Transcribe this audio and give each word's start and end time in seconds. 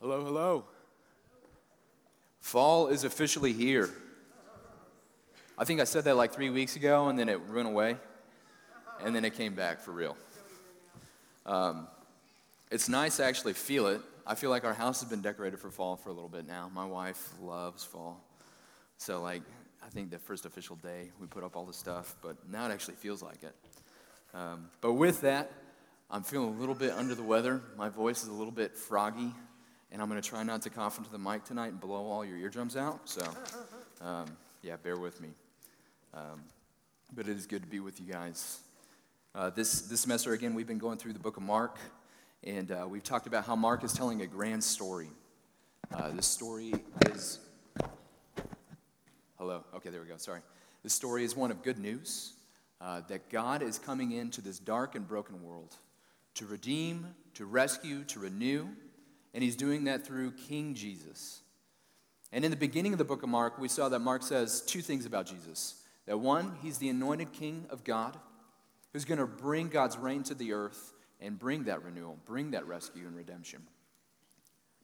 Hello, 0.00 0.24
hello. 0.24 0.64
Fall 2.40 2.86
is 2.86 3.02
officially 3.02 3.52
here. 3.52 3.90
I 5.58 5.64
think 5.64 5.80
I 5.80 5.84
said 5.84 6.04
that 6.04 6.14
like 6.14 6.32
three 6.32 6.50
weeks 6.50 6.76
ago 6.76 7.08
and 7.08 7.18
then 7.18 7.28
it 7.28 7.48
went 7.48 7.66
away 7.66 7.96
and 9.04 9.12
then 9.12 9.24
it 9.24 9.34
came 9.34 9.56
back 9.56 9.80
for 9.80 9.90
real. 9.90 10.16
Um, 11.44 11.88
it's 12.70 12.88
nice 12.88 13.16
to 13.16 13.24
actually 13.24 13.54
feel 13.54 13.88
it. 13.88 14.00
I 14.24 14.36
feel 14.36 14.50
like 14.50 14.62
our 14.62 14.72
house 14.72 15.00
has 15.00 15.10
been 15.10 15.20
decorated 15.20 15.58
for 15.58 15.68
fall 15.68 15.96
for 15.96 16.10
a 16.10 16.12
little 16.12 16.28
bit 16.28 16.46
now. 16.46 16.70
My 16.72 16.86
wife 16.86 17.30
loves 17.42 17.82
fall. 17.82 18.22
So, 18.98 19.20
like, 19.20 19.42
I 19.84 19.88
think 19.88 20.12
the 20.12 20.18
first 20.20 20.46
official 20.46 20.76
day 20.76 21.10
we 21.20 21.26
put 21.26 21.42
up 21.42 21.56
all 21.56 21.66
the 21.66 21.72
stuff, 21.72 22.14
but 22.22 22.36
now 22.48 22.68
it 22.68 22.72
actually 22.72 22.94
feels 22.94 23.20
like 23.20 23.42
it. 23.42 23.54
Um, 24.32 24.70
but 24.80 24.92
with 24.92 25.22
that, 25.22 25.50
I'm 26.08 26.22
feeling 26.22 26.54
a 26.54 26.60
little 26.60 26.76
bit 26.76 26.92
under 26.92 27.16
the 27.16 27.24
weather. 27.24 27.62
My 27.76 27.88
voice 27.88 28.22
is 28.22 28.28
a 28.28 28.32
little 28.32 28.52
bit 28.52 28.76
froggy 28.76 29.34
and 29.90 30.02
I'm 30.02 30.08
going 30.08 30.20
to 30.20 30.28
try 30.28 30.42
not 30.42 30.62
to 30.62 30.70
cough 30.70 30.98
into 30.98 31.10
the 31.10 31.18
mic 31.18 31.44
tonight 31.44 31.68
and 31.68 31.80
blow 31.80 32.06
all 32.06 32.24
your 32.24 32.36
eardrums 32.36 32.76
out. 32.76 33.08
So, 33.08 33.22
um, 34.00 34.26
yeah, 34.62 34.76
bear 34.76 34.96
with 34.96 35.20
me. 35.20 35.28
Um, 36.14 36.42
but 37.14 37.28
it 37.28 37.36
is 37.36 37.46
good 37.46 37.62
to 37.62 37.68
be 37.68 37.80
with 37.80 38.00
you 38.00 38.06
guys. 38.06 38.60
Uh, 39.34 39.50
this, 39.50 39.82
this 39.82 40.00
semester, 40.00 40.32
again, 40.32 40.54
we've 40.54 40.66
been 40.66 40.78
going 40.78 40.98
through 40.98 41.12
the 41.12 41.18
book 41.18 41.36
of 41.36 41.42
Mark, 41.42 41.78
and 42.44 42.70
uh, 42.70 42.86
we've 42.88 43.02
talked 43.02 43.26
about 43.26 43.44
how 43.44 43.56
Mark 43.56 43.84
is 43.84 43.92
telling 43.92 44.22
a 44.22 44.26
grand 44.26 44.62
story. 44.62 45.08
Uh, 45.94 46.10
this 46.10 46.26
story 46.26 46.74
is. 47.06 47.38
Hello. 49.38 49.64
Okay, 49.74 49.90
there 49.90 50.00
we 50.00 50.06
go. 50.06 50.16
Sorry. 50.16 50.40
This 50.82 50.92
story 50.92 51.24
is 51.24 51.34
one 51.34 51.50
of 51.50 51.62
good 51.62 51.78
news 51.78 52.34
uh, 52.80 53.02
that 53.08 53.30
God 53.30 53.62
is 53.62 53.78
coming 53.78 54.12
into 54.12 54.40
this 54.40 54.58
dark 54.58 54.94
and 54.94 55.06
broken 55.06 55.42
world 55.42 55.76
to 56.34 56.46
redeem, 56.46 57.06
to 57.34 57.44
rescue, 57.44 58.04
to 58.04 58.20
renew 58.20 58.68
and 59.34 59.42
he's 59.42 59.56
doing 59.56 59.84
that 59.84 60.06
through 60.06 60.32
King 60.32 60.74
Jesus. 60.74 61.40
And 62.32 62.44
in 62.44 62.50
the 62.50 62.56
beginning 62.56 62.92
of 62.92 62.98
the 62.98 63.04
book 63.04 63.22
of 63.22 63.28
Mark, 63.28 63.58
we 63.58 63.68
saw 63.68 63.88
that 63.88 64.00
Mark 64.00 64.22
says 64.22 64.60
two 64.60 64.82
things 64.82 65.06
about 65.06 65.26
Jesus. 65.26 65.82
That 66.06 66.18
one, 66.18 66.56
he's 66.62 66.78
the 66.78 66.88
anointed 66.88 67.32
king 67.32 67.66
of 67.70 67.84
God 67.84 68.16
who's 68.92 69.04
going 69.04 69.18
to 69.18 69.26
bring 69.26 69.68
God's 69.68 69.96
reign 69.96 70.22
to 70.24 70.34
the 70.34 70.52
earth 70.52 70.92
and 71.20 71.38
bring 71.38 71.64
that 71.64 71.82
renewal, 71.82 72.18
bring 72.24 72.52
that 72.52 72.66
rescue 72.66 73.06
and 73.06 73.16
redemption. 73.16 73.62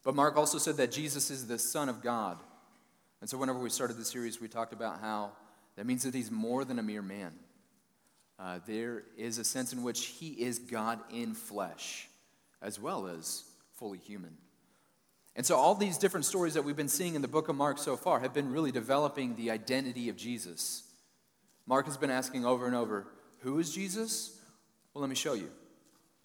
But 0.03 0.14
Mark 0.14 0.36
also 0.36 0.58
said 0.58 0.77
that 0.77 0.92
Jesus 0.92 1.31
is 1.31 1.47
the 1.47 1.58
Son 1.58 1.89
of 1.89 2.03
God. 2.03 2.39
And 3.20 3.31
so, 3.31 3.39
whenever 3.39 3.58
we 3.58 3.70
started 3.70 3.97
the 3.97 4.05
series, 4.05 4.41
we 4.41 4.48
talked 4.48 4.75
about 4.75 5.01
how 5.01 5.33
that 5.77 5.86
means 5.86 6.03
that 6.03 6.14
he's 6.14 6.31
more 6.31 6.64
than 6.64 6.79
a 6.79 6.83
mere 6.83 7.03
man. 7.03 7.33
Uh, 8.39 8.58
there 8.67 9.05
is 9.17 9.39
a 9.39 9.45
sense 9.45 9.73
in 9.73 9.83
which 9.83 10.06
he 10.06 10.33
is 10.33 10.58
God 10.58 11.01
in 11.11 11.34
flesh, 11.34 12.08
as 12.61 12.79
well 12.79 13.06
as 13.06 13.45
fully 13.77 13.98
human. 13.98 14.36
And 15.36 15.44
so, 15.44 15.56
all 15.56 15.75
these 15.75 15.98
different 15.98 16.27
stories 16.27 16.55
that 16.55 16.64
we've 16.64 16.77
been 16.77 16.89
seeing 16.89 17.14
in 17.14 17.22
the 17.22 17.28
book 17.28 17.48
of 17.48 17.56
Mark 17.56 17.78
so 17.78 17.97
far 17.97 18.20
have 18.20 18.33
been 18.33 18.53
really 18.53 18.70
developing 18.70 19.34
the 19.34 19.50
identity 19.50 20.08
of 20.08 20.17
Jesus. 20.17 20.84
Mark 21.67 21.86
has 21.86 21.97
been 21.97 22.11
asking 22.11 22.45
over 22.45 22.67
and 22.67 22.77
over, 22.77 23.08
Who 23.41 23.58
is 23.58 23.75
Jesus? 23.75 24.39
Well, 24.92 25.00
let 25.00 25.11
me 25.11 25.17
show 25.17 25.34
you. 25.34 25.50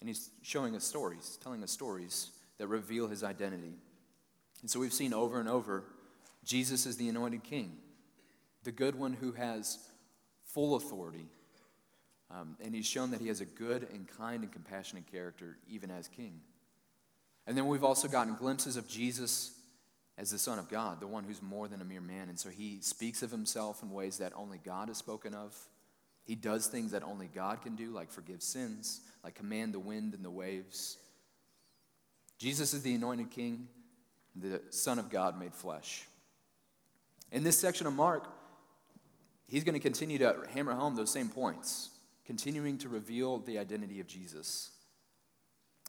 And 0.00 0.08
he's 0.08 0.30
showing 0.42 0.76
us 0.76 0.84
stories, 0.84 1.38
telling 1.42 1.62
us 1.62 1.72
stories 1.72 2.30
that 2.58 2.68
reveal 2.68 3.08
his 3.08 3.24
identity. 3.24 3.74
And 4.60 4.70
so, 4.70 4.78
we've 4.78 4.92
seen 4.92 5.12
over 5.12 5.40
and 5.40 5.48
over 5.48 5.84
Jesus 6.44 6.86
is 6.86 6.96
the 6.96 7.08
anointed 7.08 7.42
king, 7.42 7.76
the 8.64 8.72
good 8.72 8.94
one 8.94 9.12
who 9.12 9.32
has 9.32 9.78
full 10.44 10.76
authority. 10.76 11.26
Um, 12.30 12.56
and 12.60 12.74
he's 12.74 12.86
shown 12.86 13.10
that 13.10 13.20
he 13.20 13.28
has 13.28 13.40
a 13.40 13.44
good 13.44 13.88
and 13.92 14.06
kind 14.06 14.44
and 14.44 14.52
compassionate 14.52 15.10
character, 15.10 15.58
even 15.68 15.90
as 15.90 16.06
king. 16.06 16.40
And 17.46 17.56
then 17.56 17.66
we've 17.66 17.84
also 17.84 18.08
gotten 18.08 18.34
glimpses 18.34 18.76
of 18.76 18.88
Jesus 18.88 19.52
as 20.18 20.30
the 20.30 20.38
Son 20.38 20.58
of 20.58 20.68
God, 20.68 21.00
the 21.00 21.06
one 21.06 21.24
who's 21.24 21.40
more 21.40 21.66
than 21.66 21.80
a 21.80 21.84
mere 21.84 22.00
man. 22.00 22.28
And 22.28 22.38
so 22.38 22.50
he 22.50 22.78
speaks 22.82 23.22
of 23.22 23.30
himself 23.30 23.82
in 23.82 23.90
ways 23.90 24.18
that 24.18 24.32
only 24.36 24.58
God 24.62 24.88
has 24.88 24.98
spoken 24.98 25.34
of. 25.34 25.56
He 26.24 26.34
does 26.34 26.66
things 26.66 26.92
that 26.92 27.02
only 27.02 27.26
God 27.26 27.62
can 27.62 27.74
do, 27.74 27.90
like 27.90 28.10
forgive 28.10 28.42
sins, 28.42 29.00
like 29.24 29.34
command 29.34 29.72
the 29.72 29.80
wind 29.80 30.14
and 30.14 30.24
the 30.24 30.30
waves. 30.30 30.98
Jesus 32.38 32.74
is 32.74 32.82
the 32.82 32.94
anointed 32.94 33.30
king, 33.30 33.66
the 34.36 34.60
Son 34.70 34.98
of 34.98 35.10
God 35.10 35.38
made 35.38 35.54
flesh. 35.54 36.06
In 37.32 37.42
this 37.42 37.58
section 37.58 37.86
of 37.86 37.94
Mark, 37.94 38.28
he's 39.46 39.64
going 39.64 39.74
to 39.74 39.80
continue 39.80 40.18
to 40.18 40.36
hammer 40.52 40.72
home 40.72 40.96
those 40.96 41.10
same 41.10 41.28
points, 41.28 41.90
continuing 42.26 42.78
to 42.78 42.88
reveal 42.88 43.38
the 43.38 43.58
identity 43.58 44.00
of 44.00 44.06
Jesus. 44.06 44.70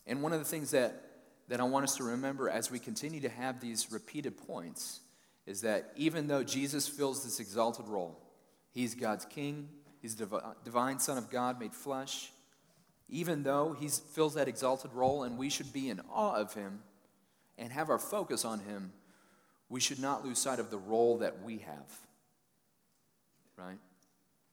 And 0.08 0.24
one 0.24 0.34
of 0.34 0.40
the 0.40 0.46
things 0.46 0.72
that 0.72 1.11
that 1.52 1.60
I 1.60 1.64
want 1.64 1.84
us 1.84 1.98
to 1.98 2.06
remember 2.06 2.50
as 2.50 2.72
we 2.72 2.80
continue 2.80 3.20
to 3.20 3.28
have 3.28 3.60
these 3.60 3.92
repeated 3.92 4.38
points 4.38 5.02
is 5.46 5.60
that 5.62 5.92
even 5.98 6.28
though 6.28 6.46
Jesus 6.46 6.88
fills 6.88 7.26
this 7.26 7.42
exalted 7.42 7.90
role, 7.90 8.18
he's 8.72 8.96
God's 8.96 9.26
king, 9.26 9.68
he's 10.02 10.16
the 10.16 10.56
divine 10.64 10.98
Son 10.98 11.18
of 11.18 11.30
God 11.30 11.60
made 11.60 11.74
flesh, 11.74 12.32
even 13.10 13.44
though 13.44 13.76
he 13.78 13.90
fills 13.90 14.36
that 14.36 14.48
exalted 14.48 14.94
role 14.94 15.24
and 15.24 15.38
we 15.38 15.50
should 15.50 15.74
be 15.74 15.90
in 15.90 16.00
awe 16.10 16.38
of 16.38 16.54
him 16.54 16.84
and 17.58 17.74
have 17.74 17.90
our 17.90 18.00
focus 18.00 18.46
on 18.46 18.60
him, 18.60 18.94
we 19.68 19.82
should 19.82 20.00
not 20.00 20.24
lose 20.24 20.40
sight 20.40 20.60
of 20.60 20.72
the 20.72 20.78
role 20.78 21.18
that 21.18 21.44
we 21.44 21.58
have. 21.58 22.00
Right? 23.58 23.78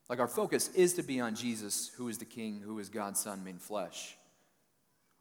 Like 0.09 0.19
our 0.19 0.27
focus 0.27 0.69
is 0.75 0.95
to 0.95 1.05
be 1.05 1.21
on 1.21 1.37
Jesus, 1.37 1.93
who 1.97 2.09
is 2.09 2.19
the 2.19 2.25
king, 2.25 2.61
who 2.61 2.81
is 2.81 2.89
God's 2.89 3.21
Son 3.21 3.45
made 3.45 3.61
flesh. 3.61 4.17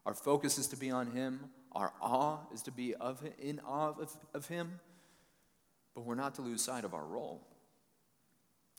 Our 0.04 0.14
focus 0.14 0.58
is 0.58 0.66
to 0.68 0.76
be 0.76 0.90
on 0.90 1.12
him. 1.12 1.50
Our 1.72 1.92
awe 2.00 2.38
is 2.52 2.62
to 2.62 2.70
be 2.70 2.94
of, 2.94 3.22
in 3.40 3.60
awe 3.60 3.94
of, 3.98 4.16
of 4.34 4.48
Him, 4.48 4.80
but 5.94 6.04
we're 6.04 6.14
not 6.14 6.34
to 6.36 6.42
lose 6.42 6.62
sight 6.62 6.84
of 6.84 6.94
our 6.94 7.04
role. 7.04 7.40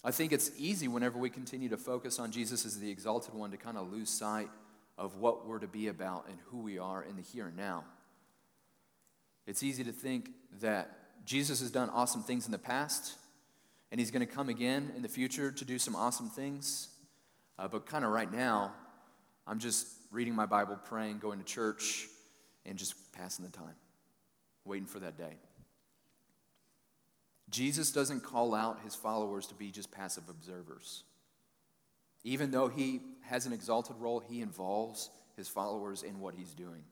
I 0.04 0.12
think 0.12 0.32
it's 0.32 0.52
easy 0.58 0.88
whenever 0.88 1.20
we 1.20 1.30
continue 1.30 1.70
to 1.70 1.78
focus 1.78 2.20
on 2.20 2.32
Jesus 2.32 2.66
as 2.66 2.80
the 2.80 2.90
exalted 2.90 3.34
one 3.34 3.52
to 3.52 3.58
kind 3.58 3.78
of 3.78 3.92
lose 3.92 4.10
sight 4.10 4.50
of 4.98 5.18
what 5.18 5.46
we're 5.48 5.60
to 5.60 5.68
be 5.68 5.88
about 5.88 6.26
and 6.30 6.38
who 6.48 6.60
we 6.60 6.78
are 6.78 7.04
in 7.04 7.16
the 7.16 7.22
here 7.22 7.48
and 7.48 7.58
now. 7.58 7.84
It's 9.46 9.64
easy 9.64 9.84
to 9.84 9.92
think 9.92 10.32
that 10.62 11.26
Jesus 11.26 11.60
has 11.60 11.72
done 11.72 11.90
awesome 11.90 12.24
things 12.24 12.46
in 12.46 12.52
the 12.52 12.58
past 12.58 13.16
and 13.92 14.00
he's 14.00 14.12
going 14.12 14.26
to 14.26 14.32
come 14.32 14.50
again 14.50 14.92
in 14.96 15.02
the 15.02 15.10
future 15.10 15.52
to 15.52 15.66
do 15.66 15.80
some 15.80 15.96
awesome 15.96 16.30
things. 16.30 16.90
Uh, 17.58 17.68
but 17.68 17.86
kind 17.86 18.06
of 18.06 18.12
right 18.12 18.32
now, 18.32 18.74
I'm 19.48 19.60
just 19.60 19.88
reading 20.12 20.36
my 20.36 20.46
Bible, 20.46 20.78
praying, 20.86 21.20
going 21.20 21.40
to 21.40 21.46
church, 21.46 22.08
and 22.66 22.78
just 22.78 22.96
passing 23.14 23.46
the 23.46 23.52
time, 23.52 23.76
waiting 24.66 24.88
for 24.88 25.00
that 25.00 25.18
day. 25.18 25.38
Jesus 27.50 27.92
doesn't 27.92 28.22
call 28.22 28.54
out 28.54 28.80
his 28.84 28.94
followers 28.96 29.48
to 29.48 29.56
be 29.56 29.72
just 29.72 29.92
passive 29.92 30.30
observers. 30.30 31.04
Even 32.24 32.52
though 32.52 32.68
he 32.68 33.02
has 33.22 33.46
an 33.46 33.54
exalted 33.54 33.96
role, 34.00 34.20
he 34.20 34.42
involves 34.42 35.10
his 35.36 35.48
followers 35.48 36.04
in 36.04 36.20
what 36.20 36.36
he's 36.36 36.54
doing. 36.54 36.84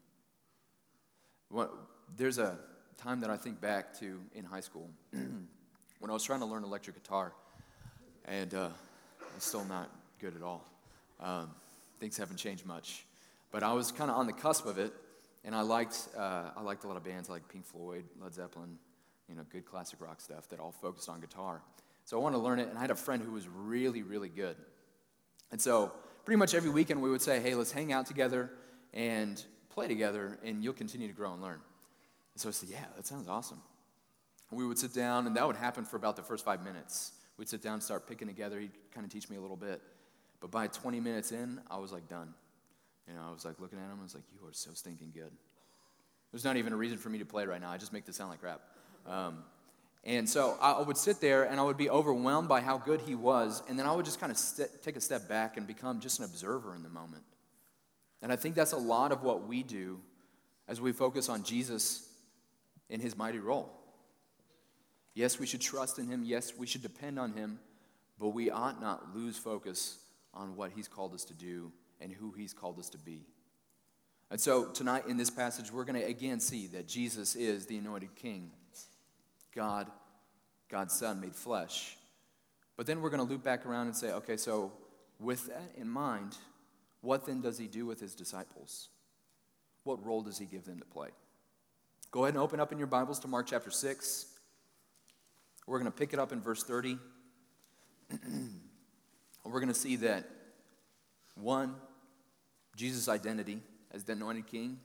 There's 2.16 2.38
a 2.38 2.57
time 2.97 3.19
that 3.22 3.29
I 3.29 3.38
think 3.38 3.61
back 3.61 3.97
to 3.99 4.19
in 4.34 4.44
high 4.44 4.61
school 4.61 4.89
when 5.11 6.09
I 6.09 6.13
was 6.13 6.23
trying 6.23 6.39
to 6.39 6.45
learn 6.45 6.63
electric 6.63 6.95
guitar, 6.95 7.34
and 8.25 8.53
uh, 8.53 8.69
I'm 9.22 9.39
still 9.39 9.66
not 9.66 9.89
good 10.19 10.35
at 10.35 10.41
all. 10.41 10.66
Um, 11.19 11.51
things 11.99 12.17
haven't 12.17 12.38
changed 12.38 12.66
much. 12.66 13.05
But 13.51 13.63
I 13.63 13.73
was 13.73 13.91
kind 13.91 14.11
of 14.11 14.17
on 14.17 14.28
the 14.28 14.34
cusp 14.34 14.66
of 14.66 14.78
it, 14.78 14.94
and 15.47 15.56
I 15.56 15.62
liked, 15.62 16.09
uh, 16.16 16.52
I 16.58 16.62
liked 16.62 16.84
a 16.84 16.88
lot 16.88 16.97
of 16.97 17.06
bands 17.06 17.30
like 17.30 17.47
Pink 17.47 17.66
Floyd, 17.66 18.03
Led 18.22 18.34
Zeppelin, 18.34 18.78
you 19.30 19.35
know, 19.35 19.44
good 19.50 19.66
classic 19.66 20.02
rock 20.02 20.19
stuff 20.19 20.50
that 20.50 20.59
all 20.59 20.74
focused 20.74 21.08
on 21.08 21.22
guitar. 21.22 21.62
So 22.03 22.19
I 22.19 22.22
wanted 22.22 22.35
to 22.35 22.44
learn 22.44 22.59
it, 22.59 22.68
and 22.68 22.78
I 22.78 22.81
had 22.81 22.91
a 22.91 22.96
friend 22.96 23.24
who 23.24 23.31
was 23.31 23.47
really, 23.47 24.03
really 24.03 24.28
good. 24.28 24.58
And 25.50 25.62
so 25.62 25.94
pretty 26.25 26.38
much 26.38 26.53
every 26.53 26.69
weekend 26.69 27.02
we 27.02 27.09
would 27.09 27.22
say, 27.22 27.40
hey, 27.40 27.56
let's 27.56 27.72
hang 27.72 27.94
out 27.94 28.06
together 28.06 28.52
and 28.94 29.41
play 29.69 29.88
together, 29.88 30.38
and 30.44 30.62
you'll 30.62 30.74
continue 30.74 31.08
to 31.08 31.13
grow 31.13 31.31
and 31.31 31.41
learn. 31.41 31.62
And 32.34 32.41
so 32.41 32.50
I 32.50 32.52
said, 32.52 32.67
yeah, 32.70 32.84
that 32.97 33.08
sounds 33.08 33.29
awesome. 33.29 33.61
we 34.52 34.67
would 34.67 34.78
sit 34.78 34.93
down, 34.93 35.28
and 35.28 35.35
that 35.38 35.47
would 35.47 35.55
happen 35.55 35.85
for 35.85 35.96
about 35.96 36.17
the 36.17 36.23
first 36.23 36.43
five 36.43 36.61
minutes. 36.61 37.14
We'd 37.38 37.47
sit 37.47 37.61
down 37.61 37.79
start 37.79 38.05
picking 38.05 38.28
together. 38.28 38.59
He'd 38.59 38.72
kind 38.93 39.05
of 39.05 39.14
teach 39.14 39.29
me 39.29 39.38
a 39.38 39.41
little 39.41 39.55
bit. 39.55 39.82
But 40.41 40.52
by 40.52 40.67
20 40.67 41.00
minutes 41.00 41.32
in, 41.32 41.61
I 41.72 41.78
was 41.78 41.93
like 41.93 42.09
done. 42.09 42.34
You 43.07 43.13
know, 43.13 43.21
I 43.27 43.31
was 43.31 43.45
like 43.45 43.59
looking 43.59 43.79
at 43.79 43.85
him, 43.85 43.97
I 43.99 44.03
was 44.03 44.15
like, 44.15 44.23
you 44.33 44.47
are 44.47 44.53
so 44.53 44.71
stinking 44.73 45.11
good. 45.13 45.31
There's 46.31 46.43
not 46.43 46.57
even 46.57 46.73
a 46.73 46.75
reason 46.75 46.97
for 46.97 47.09
me 47.09 47.19
to 47.19 47.25
play 47.25 47.45
right 47.45 47.61
now. 47.61 47.71
I 47.71 47.77
just 47.77 47.93
make 47.93 48.05
this 48.05 48.17
sound 48.17 48.29
like 48.29 48.41
crap. 48.41 48.61
Um, 49.05 49.43
and 50.03 50.29
so 50.29 50.57
I 50.61 50.81
would 50.81 50.97
sit 50.97 51.19
there 51.21 51.43
and 51.43 51.59
I 51.59 51.63
would 51.63 51.77
be 51.77 51.89
overwhelmed 51.89 52.47
by 52.47 52.61
how 52.61 52.77
good 52.77 53.01
he 53.01 53.15
was. 53.15 53.63
And 53.69 53.77
then 53.77 53.85
I 53.85 53.93
would 53.93 54.05
just 54.05 54.19
kind 54.19 54.31
of 54.31 54.37
st- 54.37 54.81
take 54.81 54.95
a 54.95 55.01
step 55.01 55.27
back 55.27 55.57
and 55.57 55.65
become 55.65 55.99
just 55.99 56.19
an 56.19 56.25
observer 56.25 56.75
in 56.75 56.83
the 56.83 56.89
moment. 56.89 57.23
And 58.21 58.31
I 58.31 58.35
think 58.35 58.55
that's 58.55 58.73
a 58.73 58.77
lot 58.77 59.11
of 59.11 59.23
what 59.23 59.47
we 59.47 59.63
do 59.63 59.99
as 60.67 60.81
we 60.81 60.91
focus 60.91 61.29
on 61.29 61.43
Jesus 61.43 62.09
in 62.89 62.99
his 62.99 63.17
mighty 63.17 63.39
role. 63.39 63.71
Yes, 65.13 65.39
we 65.39 65.45
should 65.45 65.61
trust 65.61 65.97
in 65.97 66.07
him. 66.07 66.23
Yes, 66.23 66.53
we 66.57 66.67
should 66.67 66.81
depend 66.83 67.19
on 67.19 67.33
him. 67.33 67.59
But 68.19 68.29
we 68.29 68.49
ought 68.49 68.81
not 68.81 69.15
lose 69.15 69.37
focus 69.37 69.97
on 70.33 70.55
what 70.55 70.71
he's 70.75 70.87
called 70.87 71.13
us 71.13 71.23
to 71.25 71.33
do 71.33 71.71
and 72.02 72.11
who 72.11 72.32
He's 72.32 72.53
called 72.53 72.79
us 72.79 72.90
to 72.90 72.97
be. 72.97 73.26
And 74.29 74.40
so 74.40 74.66
tonight 74.66 75.05
in 75.08 75.17
this 75.17 75.29
passage, 75.29 75.72
we're 75.72 75.85
going 75.85 75.99
to 75.99 76.05
again 76.05 76.40
see 76.40 76.67
that 76.67 76.88
Jesus 76.88 77.35
is 77.35 77.66
the 77.66 77.78
anointed 77.78 78.16
king, 78.16 78.52
God, 79.55 79.88
God's 80.70 80.94
Son 80.94 81.22
made 81.22 81.35
flesh. 81.35 81.97
But 82.76 82.85
then 82.85 83.02
we're 83.02 83.09
going 83.09 83.26
to 83.26 83.32
loop 83.32 83.44
back 83.44 83.66
around 83.66 83.88
and 83.88 83.96
say, 83.96 84.11
okay, 84.11 84.38
so 84.38 84.72
with 85.20 85.47
that 85.47 85.72
in 85.76 85.90
mind, 85.90 86.35
what 87.02 87.26
then 87.26 87.41
does 87.41 87.58
he 87.58 87.67
do 87.67 87.85
with 87.85 88.00
his 88.00 88.14
disciples? 88.14 88.90
What 89.84 90.05
role 90.05 90.22
does 90.22 90.38
he 90.38 90.46
give 90.46 90.66
them 90.66 90.79
to 90.79 90.85
play? 90.85 91.09
Go 92.11 92.26
ahead 92.26 92.34
and 92.34 92.43
open 92.43 92.59
up 92.59 92.72
in 92.72 92.78
your 92.78 92.88
Bibles 92.88 93.20
to 93.20 93.28
Mark 93.28 93.47
chapter 93.47 93.72
6. 93.72 94.26
We're 95.66 95.79
going 95.79 95.91
to 95.91 95.97
pick 95.97 96.14
it 96.14 96.20
up 96.20 96.32
in 96.32 96.41
verse 96.41 96.64
30. 96.64 96.97
We're 99.43 99.59
going 99.59 99.67
to 99.67 99.73
see 99.73 99.96
that 99.97 100.29
one, 101.35 101.76
Jesus' 102.78 103.09
identity 103.09 103.59
as 103.91 104.03
the 104.03 104.14
anointed 104.14 104.47
king, 104.47 104.79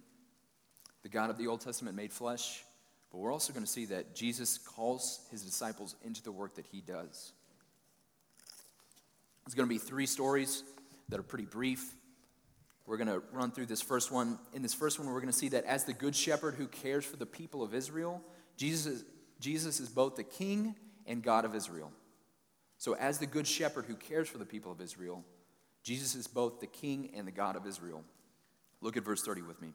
the 1.03 1.09
God 1.09 1.31
of 1.31 1.37
the 1.37 1.47
Old 1.47 1.61
Testament 1.61 1.97
made 1.97 2.13
flesh. 2.13 2.65
But 3.11 3.19
we're 3.19 3.33
also 3.33 3.53
going 3.53 3.65
to 3.65 3.71
see 3.71 3.85
that 3.87 4.15
Jesus 4.15 4.57
calls 4.57 5.21
his 5.31 5.43
disciples 5.43 5.95
into 6.03 6.23
the 6.23 6.33
work 6.33 6.55
that 6.55 6.67
he 6.67 6.81
does. 6.81 7.33
There's 9.45 9.55
going 9.55 9.69
to 9.69 9.73
be 9.73 9.79
three 9.79 10.07
stories 10.07 10.65
that 11.11 11.21
are 11.21 11.25
pretty 11.25 11.45
brief. 11.45 11.93
We're 12.87 12.97
going 12.97 13.09
to 13.09 13.23
run 13.33 13.51
through 13.51 13.67
this 13.67 13.83
first 13.83 14.11
one. 14.11 14.39
In 14.55 14.63
this 14.63 14.73
first 14.73 14.99
one, 14.99 15.09
we're 15.09 15.21
going 15.21 15.33
to 15.33 15.39
see 15.39 15.51
that 15.51 15.65
as 15.65 15.85
the 15.85 15.93
good 15.93 16.17
shepherd 16.17 16.55
who 16.55 16.67
cares 16.67 17.05
for 17.05 17.17
the 17.17 17.27
people 17.27 17.63
of 17.63 17.75
Israel, 17.75 18.23
Jesus 18.57 18.87
is, 18.87 19.05
Jesus 19.39 19.81
is 19.81 19.91
both 19.91 20.17
the 20.17 20.25
king 20.25 20.75
and 21.07 21.23
God 21.23 21.45
of 21.45 21.55
Israel. 21.55 21.93
So, 22.79 22.95
as 22.95 23.19
the 23.19 23.27
good 23.27 23.47
shepherd 23.47 23.85
who 23.87 23.95
cares 23.95 24.29
for 24.29 24.39
the 24.39 24.47
people 24.47 24.73
of 24.73 24.81
Israel, 24.81 25.25
Jesus 25.83 26.15
is 26.15 26.27
both 26.27 26.61
the 26.61 26.67
king 26.67 27.11
and 27.17 27.27
the 27.27 27.33
God 27.33 27.57
of 27.57 27.67
Israel. 27.67 28.05
Look 28.81 28.97
at 28.97 29.05
verse 29.05 29.23
30 29.23 29.43
with 29.43 29.61
me. 29.61 29.73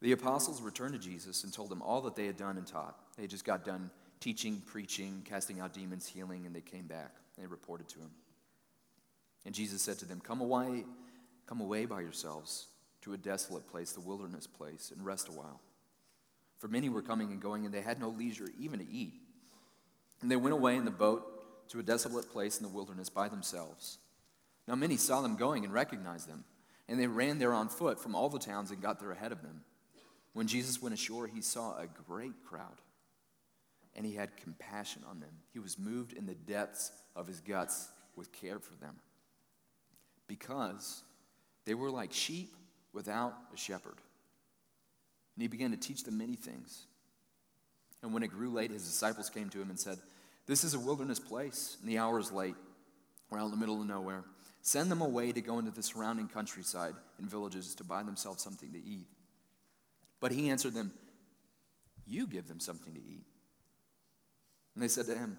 The 0.00 0.12
apostles 0.12 0.60
returned 0.60 0.94
to 0.94 0.98
Jesus 0.98 1.44
and 1.44 1.52
told 1.52 1.70
him 1.70 1.82
all 1.82 2.00
that 2.02 2.16
they 2.16 2.26
had 2.26 2.36
done 2.36 2.56
and 2.56 2.66
taught. 2.66 2.96
They 3.16 3.26
just 3.26 3.44
got 3.44 3.64
done 3.64 3.90
teaching, 4.20 4.62
preaching, 4.66 5.22
casting 5.24 5.60
out 5.60 5.72
demons, 5.72 6.06
healing, 6.06 6.46
and 6.46 6.54
they 6.54 6.60
came 6.60 6.86
back. 6.86 7.14
They 7.38 7.46
reported 7.46 7.88
to 7.90 8.00
him. 8.00 8.10
And 9.44 9.54
Jesus 9.54 9.82
said 9.82 9.98
to 9.98 10.04
them, 10.04 10.20
Come 10.20 10.40
away 10.40 10.84
Come 11.46 11.60
away 11.60 11.84
by 11.84 12.00
yourselves 12.00 12.66
to 13.02 13.12
a 13.12 13.18
desolate 13.18 13.66
place, 13.70 13.92
the 13.92 14.00
wilderness 14.00 14.46
place, 14.46 14.92
and 14.94 15.04
rest 15.04 15.28
a 15.28 15.32
while. 15.32 15.60
For 16.58 16.68
many 16.68 16.88
were 16.88 17.02
coming 17.02 17.32
and 17.32 17.42
going, 17.42 17.64
and 17.64 17.74
they 17.74 17.82
had 17.82 18.00
no 18.00 18.08
leisure 18.08 18.48
even 18.58 18.78
to 18.78 18.90
eat. 18.90 19.14
And 20.20 20.30
they 20.30 20.36
went 20.36 20.54
away 20.54 20.76
in 20.76 20.84
the 20.84 20.90
boat 20.90 21.68
to 21.70 21.80
a 21.80 21.82
desolate 21.82 22.30
place 22.30 22.58
in 22.58 22.62
the 22.62 22.72
wilderness 22.72 23.08
by 23.08 23.28
themselves. 23.28 23.98
Now 24.68 24.74
many 24.74 24.96
saw 24.96 25.20
them 25.20 25.36
going 25.36 25.64
and 25.64 25.72
recognized 25.72 26.28
them, 26.28 26.44
and 26.88 26.98
they 26.98 27.06
ran 27.06 27.38
there 27.38 27.52
on 27.52 27.68
foot 27.68 28.00
from 28.00 28.14
all 28.14 28.28
the 28.28 28.38
towns 28.38 28.70
and 28.70 28.80
got 28.80 29.00
there 29.00 29.12
ahead 29.12 29.32
of 29.32 29.42
them. 29.42 29.62
When 30.34 30.46
Jesus 30.46 30.80
went 30.80 30.94
ashore, 30.94 31.26
he 31.26 31.40
saw 31.40 31.76
a 31.78 31.86
great 32.06 32.44
crowd, 32.44 32.80
and 33.94 34.06
he 34.06 34.14
had 34.14 34.36
compassion 34.36 35.02
on 35.08 35.20
them. 35.20 35.32
He 35.52 35.58
was 35.58 35.78
moved 35.78 36.12
in 36.12 36.26
the 36.26 36.34
depths 36.34 36.92
of 37.14 37.26
his 37.26 37.40
guts 37.40 37.88
with 38.16 38.32
care 38.32 38.58
for 38.58 38.74
them, 38.76 38.96
because 40.26 41.02
they 41.64 41.74
were 41.74 41.90
like 41.90 42.12
sheep 42.12 42.54
without 42.92 43.34
a 43.52 43.56
shepherd. 43.56 43.96
And 45.36 45.42
he 45.42 45.48
began 45.48 45.70
to 45.70 45.76
teach 45.76 46.04
them 46.04 46.18
many 46.18 46.36
things. 46.36 46.86
And 48.02 48.12
when 48.12 48.22
it 48.22 48.28
grew 48.28 48.50
late, 48.50 48.70
his 48.70 48.84
disciples 48.84 49.30
came 49.30 49.48
to 49.50 49.60
him 49.60 49.70
and 49.70 49.78
said, 49.78 49.98
This 50.46 50.64
is 50.64 50.74
a 50.74 50.78
wilderness 50.78 51.18
place, 51.18 51.76
and 51.80 51.88
the 51.88 51.98
hour 51.98 52.18
is 52.18 52.32
late. 52.32 52.56
We're 53.30 53.38
out 53.38 53.46
in 53.46 53.50
the 53.52 53.56
middle 53.56 53.80
of 53.80 53.86
nowhere. 53.86 54.24
Send 54.62 54.90
them 54.90 55.02
away 55.02 55.32
to 55.32 55.40
go 55.40 55.58
into 55.58 55.72
the 55.72 55.82
surrounding 55.82 56.28
countryside 56.28 56.94
and 57.18 57.28
villages 57.28 57.74
to 57.74 57.84
buy 57.84 58.02
themselves 58.02 58.42
something 58.42 58.72
to 58.72 58.78
eat. 58.78 59.08
But 60.20 60.32
he 60.32 60.50
answered 60.50 60.74
them, 60.74 60.92
You 62.06 62.26
give 62.26 62.46
them 62.46 62.60
something 62.60 62.94
to 62.94 63.00
eat. 63.00 63.26
And 64.74 64.82
they 64.82 64.88
said 64.88 65.06
to 65.06 65.14
him, 65.14 65.36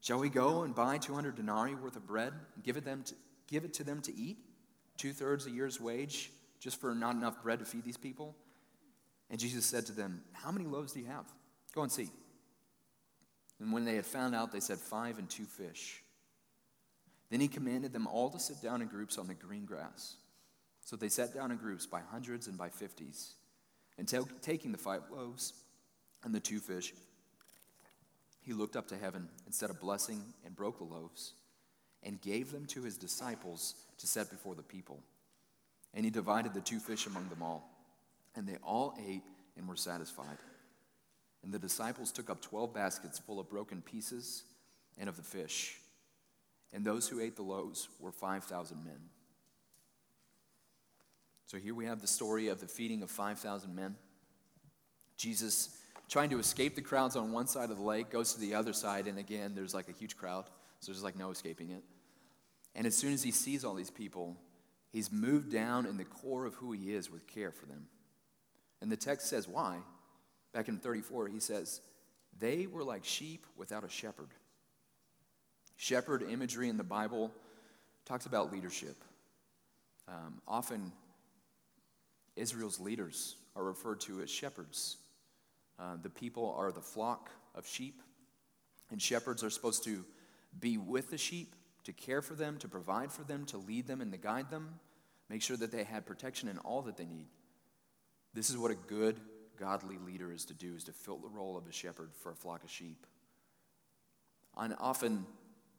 Shall 0.00 0.20
we 0.20 0.28
go 0.28 0.62
and 0.62 0.74
buy 0.74 0.98
200 0.98 1.34
denarii 1.34 1.74
worth 1.74 1.96
of 1.96 2.06
bread 2.06 2.32
and 2.54 2.64
give 2.64 2.76
it, 2.76 2.84
them 2.84 3.02
to, 3.04 3.14
give 3.48 3.64
it 3.64 3.74
to 3.74 3.84
them 3.84 4.00
to 4.02 4.14
eat? 4.14 4.38
two 5.00 5.12
thirds 5.14 5.46
a 5.46 5.50
year's 5.50 5.80
wage 5.80 6.30
just 6.60 6.78
for 6.78 6.94
not 6.94 7.14
enough 7.14 7.42
bread 7.42 7.58
to 7.58 7.64
feed 7.64 7.84
these 7.84 7.96
people? 7.96 8.36
And 9.30 9.40
Jesus 9.40 9.64
said 9.64 9.86
to 9.86 9.92
them, 9.92 10.22
How 10.32 10.52
many 10.52 10.66
loaves 10.66 10.92
do 10.92 11.00
you 11.00 11.06
have? 11.06 11.26
Go 11.74 11.82
and 11.82 11.90
see. 11.90 12.10
And 13.58 13.72
when 13.72 13.84
they 13.84 13.96
had 13.96 14.06
found 14.06 14.34
out, 14.34 14.52
they 14.52 14.60
said, 14.60 14.78
Five 14.78 15.18
and 15.18 15.28
two 15.28 15.44
fish. 15.44 16.02
Then 17.30 17.40
he 17.40 17.48
commanded 17.48 17.92
them 17.92 18.06
all 18.06 18.28
to 18.30 18.40
sit 18.40 18.60
down 18.60 18.82
in 18.82 18.88
groups 18.88 19.16
on 19.16 19.28
the 19.28 19.34
green 19.34 19.64
grass. 19.64 20.16
So 20.84 20.96
they 20.96 21.08
sat 21.08 21.32
down 21.32 21.50
in 21.50 21.56
groups 21.56 21.86
by 21.86 22.00
hundreds 22.00 22.48
and 22.48 22.58
by 22.58 22.68
fifties. 22.68 23.34
And 23.98 24.08
t- 24.08 24.18
taking 24.42 24.72
the 24.72 24.78
five 24.78 25.02
loaves 25.12 25.52
and 26.24 26.34
the 26.34 26.40
two 26.40 26.58
fish, 26.58 26.92
he 28.42 28.52
looked 28.52 28.76
up 28.76 28.88
to 28.88 28.96
heaven 28.96 29.28
and 29.44 29.54
said 29.54 29.70
a 29.70 29.74
blessing 29.74 30.22
and 30.44 30.56
broke 30.56 30.78
the 30.78 30.84
loaves 30.84 31.34
and 32.02 32.20
gave 32.20 32.50
them 32.50 32.66
to 32.66 32.82
his 32.82 32.96
disciples 32.96 33.74
to 33.98 34.06
set 34.06 34.30
before 34.30 34.54
the 34.54 34.62
people. 34.62 34.98
And 35.94 36.04
he 36.04 36.10
divided 36.10 36.54
the 36.54 36.60
two 36.60 36.78
fish 36.78 37.06
among 37.06 37.28
them 37.28 37.42
all. 37.42 37.68
And 38.34 38.46
they 38.48 38.56
all 38.62 38.94
ate 39.06 39.22
and 39.56 39.68
were 39.68 39.76
satisfied. 39.76 40.38
And 41.42 41.52
the 41.52 41.58
disciples 41.58 42.12
took 42.12 42.30
up 42.30 42.40
12 42.40 42.72
baskets 42.72 43.18
full 43.18 43.40
of 43.40 43.48
broken 43.48 43.82
pieces 43.82 44.44
and 44.98 45.08
of 45.08 45.16
the 45.16 45.22
fish. 45.22 45.78
And 46.72 46.84
those 46.84 47.08
who 47.08 47.20
ate 47.20 47.36
the 47.36 47.42
loaves 47.42 47.88
were 47.98 48.12
5,000 48.12 48.84
men. 48.84 49.00
So 51.46 51.58
here 51.58 51.74
we 51.74 51.86
have 51.86 52.00
the 52.00 52.06
story 52.06 52.46
of 52.48 52.60
the 52.60 52.68
feeding 52.68 53.02
of 53.02 53.10
5,000 53.10 53.74
men. 53.74 53.96
Jesus, 55.16 55.76
trying 56.08 56.30
to 56.30 56.38
escape 56.38 56.76
the 56.76 56.80
crowds 56.80 57.16
on 57.16 57.32
one 57.32 57.48
side 57.48 57.70
of 57.70 57.76
the 57.76 57.82
lake, 57.82 58.08
goes 58.08 58.34
to 58.34 58.40
the 58.40 58.54
other 58.54 58.72
side, 58.72 59.08
and 59.08 59.18
again, 59.18 59.52
there's 59.54 59.74
like 59.74 59.88
a 59.88 59.92
huge 59.92 60.16
crowd. 60.16 60.44
So 60.78 60.92
there's 60.92 61.02
like 61.02 61.18
no 61.18 61.30
escaping 61.30 61.70
it. 61.70 61.82
And 62.74 62.86
as 62.86 62.96
soon 62.96 63.12
as 63.12 63.22
he 63.22 63.32
sees 63.32 63.64
all 63.64 63.74
these 63.74 63.90
people, 63.90 64.36
he's 64.92 65.10
moved 65.10 65.50
down 65.50 65.86
in 65.86 65.96
the 65.96 66.04
core 66.04 66.46
of 66.46 66.54
who 66.54 66.72
he 66.72 66.94
is 66.94 67.10
with 67.10 67.26
care 67.26 67.50
for 67.50 67.66
them. 67.66 67.86
And 68.80 68.90
the 68.90 68.96
text 68.96 69.28
says 69.28 69.48
why. 69.48 69.78
Back 70.52 70.68
in 70.68 70.78
34, 70.78 71.28
he 71.28 71.40
says, 71.40 71.80
They 72.38 72.66
were 72.66 72.84
like 72.84 73.04
sheep 73.04 73.46
without 73.56 73.84
a 73.84 73.88
shepherd. 73.88 74.30
Shepherd 75.80 76.22
imagery 76.22 76.68
in 76.68 76.76
the 76.76 76.84
Bible 76.84 77.32
talks 78.04 78.26
about 78.26 78.52
leadership. 78.52 79.02
Um, 80.06 80.42
often, 80.46 80.92
Israel's 82.36 82.78
leaders 82.78 83.36
are 83.56 83.64
referred 83.64 84.00
to 84.00 84.20
as 84.20 84.28
shepherds. 84.28 84.98
Uh, 85.78 85.96
the 86.02 86.10
people 86.10 86.54
are 86.58 86.70
the 86.70 86.82
flock 86.82 87.30
of 87.54 87.66
sheep, 87.66 88.02
and 88.90 89.00
shepherds 89.00 89.42
are 89.42 89.48
supposed 89.48 89.82
to 89.84 90.04
be 90.60 90.76
with 90.76 91.10
the 91.10 91.16
sheep, 91.16 91.56
to 91.84 91.94
care 91.94 92.20
for 92.20 92.34
them, 92.34 92.58
to 92.58 92.68
provide 92.68 93.10
for 93.10 93.22
them, 93.22 93.46
to 93.46 93.56
lead 93.56 93.86
them 93.86 94.02
and 94.02 94.12
to 94.12 94.18
guide 94.18 94.50
them, 94.50 94.78
make 95.30 95.40
sure 95.40 95.56
that 95.56 95.72
they 95.72 95.84
had 95.84 96.04
protection 96.04 96.50
and 96.50 96.58
all 96.58 96.82
that 96.82 96.98
they 96.98 97.06
need. 97.06 97.28
This 98.34 98.50
is 98.50 98.58
what 98.58 98.70
a 98.70 98.74
good, 98.74 99.18
godly 99.58 99.96
leader 99.96 100.30
is 100.30 100.44
to 100.44 100.52
do, 100.52 100.74
is 100.76 100.84
to 100.84 100.92
fill 100.92 101.16
the 101.16 101.28
role 101.30 101.56
of 101.56 101.66
a 101.66 101.72
shepherd 101.72 102.10
for 102.22 102.32
a 102.32 102.36
flock 102.36 102.64
of 102.64 102.70
sheep. 102.70 103.06
And 104.58 104.74
often, 104.78 105.24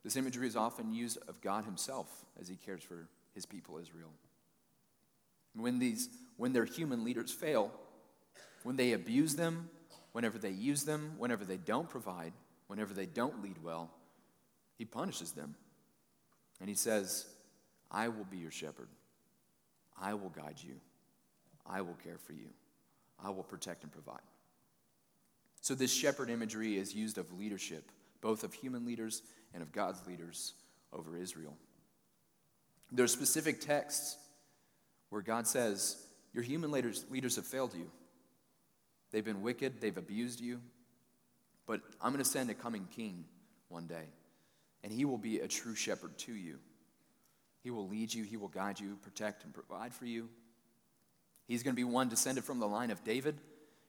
this 0.03 0.15
imagery 0.15 0.47
is 0.47 0.55
often 0.55 0.93
used 0.93 1.17
of 1.27 1.41
God 1.41 1.65
himself 1.65 2.25
as 2.39 2.47
he 2.47 2.55
cares 2.55 2.83
for 2.83 3.07
his 3.35 3.45
people 3.45 3.77
Israel. 3.77 4.09
When, 5.55 5.79
these, 5.79 6.09
when 6.37 6.53
their 6.53 6.65
human 6.65 7.03
leaders 7.03 7.31
fail, 7.31 7.71
when 8.63 8.77
they 8.77 8.93
abuse 8.93 9.35
them, 9.35 9.69
whenever 10.11 10.37
they 10.37 10.49
use 10.51 10.83
them, 10.83 11.13
whenever 11.17 11.45
they 11.45 11.57
don't 11.57 11.89
provide, 11.89 12.33
whenever 12.67 12.93
they 12.93 13.05
don't 13.05 13.43
lead 13.43 13.61
well, 13.63 13.91
he 14.77 14.85
punishes 14.85 15.31
them. 15.33 15.55
And 16.59 16.69
he 16.69 16.75
says, 16.75 17.25
I 17.91 18.07
will 18.07 18.25
be 18.25 18.37
your 18.37 18.51
shepherd. 18.51 18.87
I 19.99 20.13
will 20.13 20.29
guide 20.29 20.57
you. 20.57 20.75
I 21.65 21.81
will 21.81 21.97
care 22.03 22.17
for 22.17 22.33
you. 22.33 22.49
I 23.23 23.29
will 23.29 23.43
protect 23.43 23.83
and 23.83 23.91
provide. 23.91 24.21
So, 25.61 25.75
this 25.75 25.93
shepherd 25.93 26.31
imagery 26.31 26.77
is 26.77 26.95
used 26.95 27.19
of 27.19 27.31
leadership, 27.37 27.91
both 28.19 28.43
of 28.43 28.53
human 28.53 28.85
leaders 28.85 29.21
and 29.53 29.61
of 29.61 29.71
God's 29.71 30.05
leaders 30.07 30.53
over 30.93 31.17
Israel. 31.17 31.55
There 32.91 33.05
are 33.05 33.09
specific 33.09 33.61
texts 33.61 34.17
where 35.09 35.21
God 35.21 35.47
says, 35.47 35.97
Your 36.33 36.43
human 36.43 36.71
leaders, 36.71 37.05
leaders 37.09 37.35
have 37.37 37.45
failed 37.45 37.73
you. 37.73 37.89
They've 39.11 39.25
been 39.25 39.41
wicked, 39.41 39.81
they've 39.81 39.97
abused 39.97 40.39
you, 40.39 40.61
but 41.65 41.81
I'm 42.01 42.11
going 42.11 42.23
to 42.23 42.29
send 42.29 42.49
a 42.49 42.53
coming 42.53 42.87
king 42.93 43.25
one 43.67 43.87
day 43.87 44.07
and 44.83 44.91
he 44.91 45.05
will 45.05 45.17
be 45.17 45.39
a 45.39 45.47
true 45.47 45.75
shepherd 45.75 46.17
to 46.19 46.33
you. 46.33 46.59
He 47.63 47.69
will 47.69 47.87
lead 47.87 48.13
you, 48.13 48.23
he 48.23 48.37
will 48.37 48.47
guide 48.47 48.79
you, 48.79 48.97
protect, 49.01 49.43
and 49.43 49.53
provide 49.53 49.93
for 49.93 50.05
you. 50.05 50.29
He's 51.47 51.63
going 51.63 51.75
to 51.75 51.79
be 51.79 51.83
one 51.83 52.09
descended 52.09 52.43
from 52.43 52.59
the 52.59 52.67
line 52.67 52.91
of 52.91 53.03
David. 53.03 53.37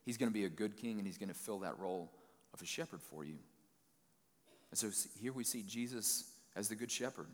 He's 0.04 0.18
going 0.18 0.28
to 0.28 0.34
be 0.34 0.44
a 0.44 0.50
good 0.50 0.76
king, 0.76 0.98
and 0.98 1.06
he's 1.06 1.16
going 1.16 1.28
to 1.28 1.34
fill 1.34 1.60
that 1.60 1.78
role 1.78 2.10
of 2.52 2.60
a 2.60 2.66
shepherd 2.66 3.00
for 3.00 3.24
you. 3.24 3.38
And 4.72 4.78
so 4.78 4.88
here 5.20 5.32
we 5.32 5.44
see 5.44 5.62
Jesus 5.62 6.24
as 6.56 6.68
the 6.68 6.74
good 6.74 6.90
shepherd. 6.90 7.28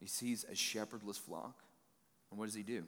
He 0.00 0.06
sees 0.06 0.44
a 0.50 0.56
shepherdless 0.56 1.18
flock. 1.18 1.62
And 2.30 2.38
what 2.38 2.46
does 2.46 2.54
he 2.54 2.64
do? 2.64 2.84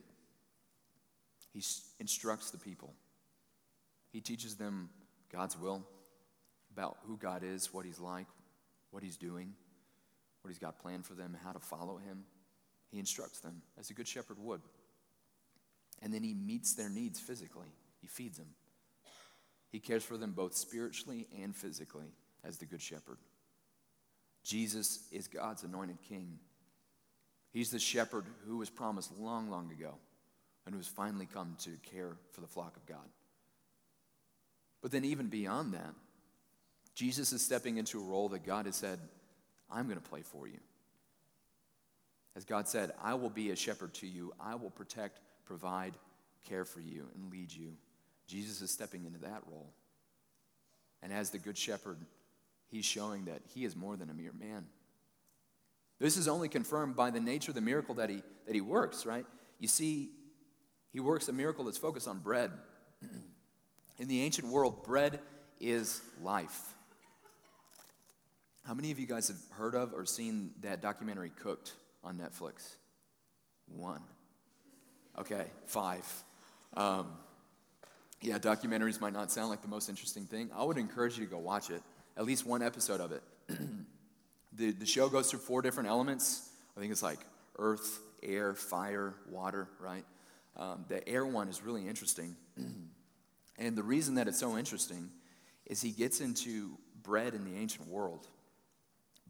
he 1.52 1.62
instructs 2.00 2.50
the 2.50 2.58
people. 2.58 2.92
He 4.10 4.20
teaches 4.20 4.56
them 4.56 4.90
God's 5.32 5.58
will, 5.58 5.86
about 6.72 6.98
who 7.06 7.16
God 7.16 7.42
is, 7.42 7.72
what 7.72 7.86
He's 7.86 7.98
like, 7.98 8.26
what 8.90 9.02
He's 9.02 9.16
doing, 9.16 9.54
what 10.42 10.48
He's 10.48 10.58
got 10.58 10.78
planned 10.78 11.06
for 11.06 11.14
them, 11.14 11.36
how 11.42 11.52
to 11.52 11.58
follow 11.58 11.96
Him. 11.96 12.24
He 12.90 12.98
instructs 12.98 13.40
them 13.40 13.62
as 13.78 13.88
a 13.88 13.94
good 13.94 14.06
shepherd 14.06 14.38
would. 14.38 14.60
And 16.02 16.12
then 16.12 16.22
He 16.22 16.34
meets 16.34 16.74
their 16.74 16.90
needs 16.90 17.18
physically, 17.18 17.72
He 18.00 18.06
feeds 18.06 18.36
them. 18.36 18.48
He 19.70 19.80
cares 19.80 20.04
for 20.04 20.16
them 20.16 20.32
both 20.32 20.54
spiritually 20.54 21.26
and 21.42 21.56
physically 21.56 22.12
as 22.46 22.58
the 22.58 22.66
good 22.66 22.80
shepherd. 22.80 23.18
Jesus 24.44 25.00
is 25.10 25.26
God's 25.26 25.64
anointed 25.64 25.98
king. 26.08 26.38
He's 27.52 27.70
the 27.70 27.78
shepherd 27.78 28.26
who 28.46 28.58
was 28.58 28.70
promised 28.70 29.18
long, 29.18 29.50
long 29.50 29.70
ago 29.72 29.94
and 30.64 30.74
who 30.74 30.78
has 30.78 30.86
finally 30.88 31.28
come 31.32 31.56
to 31.60 31.70
care 31.90 32.16
for 32.32 32.40
the 32.40 32.46
flock 32.46 32.76
of 32.76 32.86
God. 32.86 33.08
But 34.82 34.92
then, 34.92 35.04
even 35.04 35.26
beyond 35.26 35.74
that, 35.74 35.94
Jesus 36.94 37.32
is 37.32 37.42
stepping 37.42 37.76
into 37.76 38.00
a 38.00 38.04
role 38.04 38.28
that 38.30 38.44
God 38.44 38.66
has 38.66 38.76
said, 38.76 38.98
I'm 39.70 39.86
going 39.86 40.00
to 40.00 40.08
play 40.08 40.22
for 40.22 40.46
you. 40.46 40.58
As 42.36 42.44
God 42.44 42.68
said, 42.68 42.92
I 43.02 43.14
will 43.14 43.30
be 43.30 43.50
a 43.50 43.56
shepherd 43.56 43.94
to 43.94 44.06
you, 44.06 44.32
I 44.38 44.54
will 44.54 44.70
protect, 44.70 45.20
provide, 45.44 45.94
care 46.48 46.64
for 46.64 46.80
you, 46.80 47.06
and 47.14 47.32
lead 47.32 47.52
you. 47.52 47.72
Jesus 48.26 48.60
is 48.60 48.70
stepping 48.70 49.06
into 49.06 49.18
that 49.20 49.42
role. 49.50 49.72
And 51.02 51.12
as 51.12 51.30
the 51.30 51.38
good 51.38 51.56
shepherd, 51.56 51.98
he's 52.70 52.84
showing 52.84 53.26
that 53.26 53.42
he 53.54 53.64
is 53.64 53.76
more 53.76 53.96
than 53.96 54.10
a 54.10 54.14
mere 54.14 54.32
man. 54.32 54.66
This 55.98 56.16
is 56.16 56.28
only 56.28 56.48
confirmed 56.48 56.94
by 56.94 57.10
the 57.10 57.20
nature 57.20 57.50
of 57.50 57.54
the 57.54 57.60
miracle 57.60 57.94
that 57.96 58.10
he, 58.10 58.22
that 58.46 58.54
he 58.54 58.60
works, 58.60 59.06
right? 59.06 59.24
You 59.58 59.68
see, 59.68 60.10
he 60.92 61.00
works 61.00 61.28
a 61.28 61.32
miracle 61.32 61.64
that's 61.64 61.78
focused 61.78 62.08
on 62.08 62.18
bread. 62.18 62.50
In 63.98 64.08
the 64.08 64.22
ancient 64.22 64.48
world, 64.48 64.84
bread 64.84 65.20
is 65.58 66.02
life. 66.22 66.74
How 68.66 68.74
many 68.74 68.90
of 68.90 68.98
you 68.98 69.06
guys 69.06 69.28
have 69.28 69.38
heard 69.50 69.74
of 69.74 69.94
or 69.94 70.04
seen 70.04 70.50
that 70.60 70.82
documentary 70.82 71.30
Cooked 71.30 71.72
on 72.04 72.18
Netflix? 72.18 72.76
One. 73.68 74.02
Okay, 75.18 75.46
five. 75.66 76.04
Um, 76.76 77.06
yeah, 78.20 78.38
documentaries 78.38 79.00
might 79.00 79.12
not 79.12 79.30
sound 79.30 79.50
like 79.50 79.62
the 79.62 79.68
most 79.68 79.88
interesting 79.88 80.24
thing. 80.24 80.50
I 80.54 80.64
would 80.64 80.78
encourage 80.78 81.18
you 81.18 81.24
to 81.24 81.30
go 81.30 81.38
watch 81.38 81.70
it, 81.70 81.82
at 82.16 82.24
least 82.24 82.46
one 82.46 82.62
episode 82.62 83.00
of 83.00 83.12
it. 83.12 83.22
the, 84.52 84.72
the 84.72 84.86
show 84.86 85.08
goes 85.08 85.30
through 85.30 85.40
four 85.40 85.62
different 85.62 85.88
elements. 85.88 86.48
I 86.76 86.80
think 86.80 86.92
it's 86.92 87.02
like 87.02 87.20
earth, 87.58 88.00
air, 88.22 88.54
fire, 88.54 89.14
water, 89.30 89.68
right? 89.80 90.04
Um, 90.56 90.84
the 90.88 91.06
air 91.08 91.26
one 91.26 91.48
is 91.48 91.62
really 91.62 91.86
interesting. 91.86 92.36
And 93.58 93.76
the 93.76 93.82
reason 93.82 94.16
that 94.16 94.28
it's 94.28 94.38
so 94.38 94.56
interesting 94.56 95.10
is 95.64 95.80
he 95.80 95.90
gets 95.90 96.20
into 96.20 96.76
bread 97.02 97.34
in 97.34 97.44
the 97.44 97.56
ancient 97.56 97.88
world. 97.88 98.26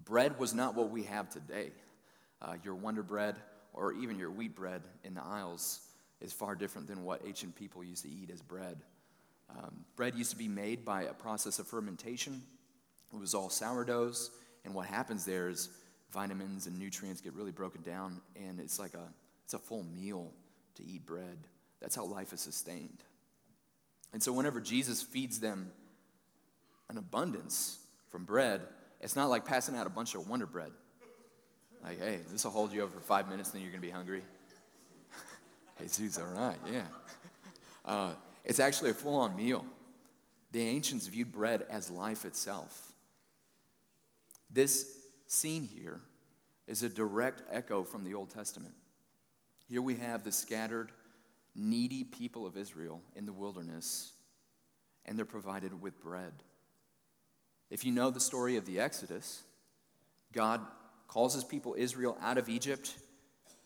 Bread 0.05 0.39
was 0.39 0.55
not 0.55 0.75
what 0.75 0.91
we 0.91 1.05
have 1.05 1.31
today. 1.31 1.71
Uh, 2.43 2.55
your 2.65 2.75
Wonder 2.75 3.03
Bread 3.03 3.37
or 3.73 3.93
even 3.93 4.19
your 4.19 4.31
wheat 4.31 4.55
bread 4.55 4.83
in 5.05 5.15
the 5.15 5.23
aisles 5.23 5.81
is 6.21 6.33
far 6.33 6.55
different 6.55 6.89
than 6.89 7.05
what 7.05 7.23
ancient 7.27 7.55
people 7.57 7.85
used 7.85 8.03
to 8.03 8.11
eat 8.11 8.31
as 8.31 8.41
bread. 8.41 8.79
Um, 9.51 9.85
bread 9.95 10.15
used 10.17 10.31
to 10.33 10.37
be 10.37 10.49
made 10.49 10.85
by 10.85 11.03
a 11.03 11.13
process 11.13 11.59
of 11.59 11.67
fermentation. 11.67 12.43
It 13.13 13.19
was 13.19 13.35
all 13.35 13.51
sourdoughs, 13.51 14.31
and 14.65 14.75
what 14.75 14.87
happens 14.87 15.25
there 15.25 15.49
is 15.49 15.71
vitamins 16.13 16.67
and 16.67 16.79
nutrients 16.79 17.21
get 17.21 17.35
really 17.35 17.53
broken 17.53 17.83
down, 17.83 18.21
and 18.37 18.61
it's 18.61 18.79
like 18.79 18.95
a 18.95 19.09
it's 19.45 19.55
a 19.55 19.59
full 19.59 19.85
meal 19.85 20.33
to 20.75 20.85
eat 20.85 21.07
bread. 21.07 21.39
That's 21.81 21.95
how 21.95 22.05
life 22.05 22.33
is 22.33 22.41
sustained. 22.41 23.05
And 24.13 24.23
so, 24.23 24.33
whenever 24.33 24.61
Jesus 24.61 25.03
feeds 25.03 25.39
them 25.39 25.71
an 26.89 26.99
abundance 26.99 27.79
from 28.11 28.25
bread, 28.25 28.63
it's 29.01 29.15
not 29.15 29.27
like 29.27 29.45
passing 29.45 29.77
out 29.77 29.87
a 29.87 29.91
bunch 29.91 30.15
of 30.15 30.29
Wonder 30.29 30.47
Bread. 30.47 30.73
Like, 31.85 32.01
hey, 32.01 32.21
this 32.33 32.45
will 32.45 32.51
hold 32.51 32.73
you 32.73 32.83
over 32.83 32.93
for 32.93 33.01
five 33.01 33.29
minutes, 33.29 33.51
then 33.51 33.61
you're 33.63 33.71
going 33.71 33.81
to 33.81 33.87
be 33.87 33.93
hungry. 33.93 34.23
hey, 35.79 35.85
Jesus, 35.97 36.19
all 36.19 36.27
right, 36.41 36.57
yeah. 36.73 36.87
Uh, 37.85 38.13
it's 38.45 38.59
actually 38.59 38.91
a 38.91 38.95
full 38.95 39.17
on 39.17 39.37
meal. 39.37 39.65
The 40.53 40.63
ancients 40.63 41.07
viewed 41.07 41.31
bread 41.31 41.67
as 41.69 41.91
life 41.91 42.25
itself. 42.25 42.95
This 44.51 44.87
scene 45.27 45.65
here 45.65 46.01
is 46.67 46.83
a 46.83 46.89
direct 46.89 47.43
echo 47.51 47.85
from 47.85 48.05
the 48.05 48.15
Old 48.15 48.31
Testament. 48.31 48.75
Here 49.69 49.83
we 49.83 49.97
have 49.97 50.25
the 50.25 50.33
scattered 50.33 50.93
needy 51.55 52.05
people 52.05 52.47
of 52.47 52.57
Israel 52.57 53.01
in 53.15 53.27
the 53.27 53.33
wilderness, 53.33 54.13
and 55.05 55.17
they're 55.19 55.25
provided 55.25 55.81
with 55.81 56.01
bread. 56.01 56.33
If 57.71 57.85
you 57.85 57.93
know 57.93 58.11
the 58.11 58.21
story 58.21 58.57
of 58.57 58.67
the 58.67 58.79
Exodus, 58.79 59.43
God 60.33 60.61
calls 61.09 61.35
his 61.35 61.45
people 61.45 61.75
Israel 61.77 62.17
out 62.23 62.39
of 62.39 62.49
Egypt. 62.49 62.95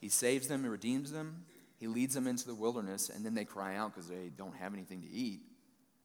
He 0.01 0.09
saves 0.09 0.49
them 0.49 0.63
and 0.63 0.73
redeems 0.73 1.11
them. 1.11 1.45
He 1.77 1.87
leads 1.87 2.15
them 2.15 2.27
into 2.27 2.47
the 2.47 2.55
wilderness, 2.55 3.11
and 3.11 3.25
then 3.25 3.35
they 3.35 3.45
cry 3.45 3.77
out 3.77 3.95
because 3.95 4.09
they 4.09 4.31
don't 4.37 4.57
have 4.57 4.75
anything 4.75 5.03
to 5.03 5.11
eat. 5.11 5.41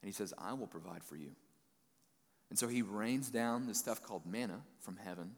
And 0.01 0.07
he 0.07 0.13
says, 0.13 0.33
I 0.37 0.53
will 0.53 0.67
provide 0.67 1.03
for 1.03 1.15
you. 1.15 1.31
And 2.49 2.59
so 2.59 2.67
he 2.67 2.81
rains 2.81 3.29
down 3.29 3.67
this 3.67 3.79
stuff 3.79 4.03
called 4.03 4.25
manna 4.25 4.61
from 4.79 4.97
heaven, 4.97 5.31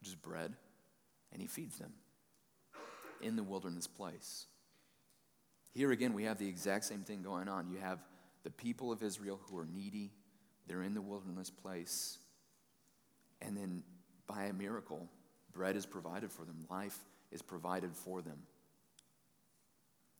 which 0.00 0.08
is 0.08 0.14
bread, 0.14 0.54
and 1.32 1.42
he 1.42 1.48
feeds 1.48 1.78
them 1.78 1.92
in 3.20 3.36
the 3.36 3.42
wilderness 3.42 3.86
place. 3.86 4.46
Here 5.74 5.90
again, 5.90 6.14
we 6.14 6.24
have 6.24 6.38
the 6.38 6.48
exact 6.48 6.84
same 6.84 7.00
thing 7.00 7.22
going 7.22 7.48
on. 7.48 7.68
You 7.68 7.78
have 7.78 7.98
the 8.44 8.50
people 8.50 8.92
of 8.92 9.02
Israel 9.02 9.40
who 9.44 9.58
are 9.58 9.66
needy, 9.66 10.12
they're 10.66 10.82
in 10.82 10.94
the 10.94 11.02
wilderness 11.02 11.50
place, 11.50 12.18
and 13.40 13.56
then 13.56 13.82
by 14.26 14.44
a 14.44 14.52
miracle, 14.52 15.08
bread 15.52 15.76
is 15.76 15.86
provided 15.86 16.30
for 16.30 16.44
them, 16.44 16.64
life 16.70 16.98
is 17.32 17.42
provided 17.42 17.94
for 17.94 18.22
them. 18.22 18.38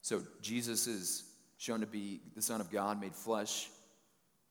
So 0.03 0.23
Jesus 0.41 0.87
is 0.87 1.25
shown 1.59 1.81
to 1.81 1.87
be 1.87 2.21
the 2.35 2.43
Son 2.43 2.61
of 2.61 2.71
God 2.71 3.01
made 3.01 3.15
flesh 3.15 3.69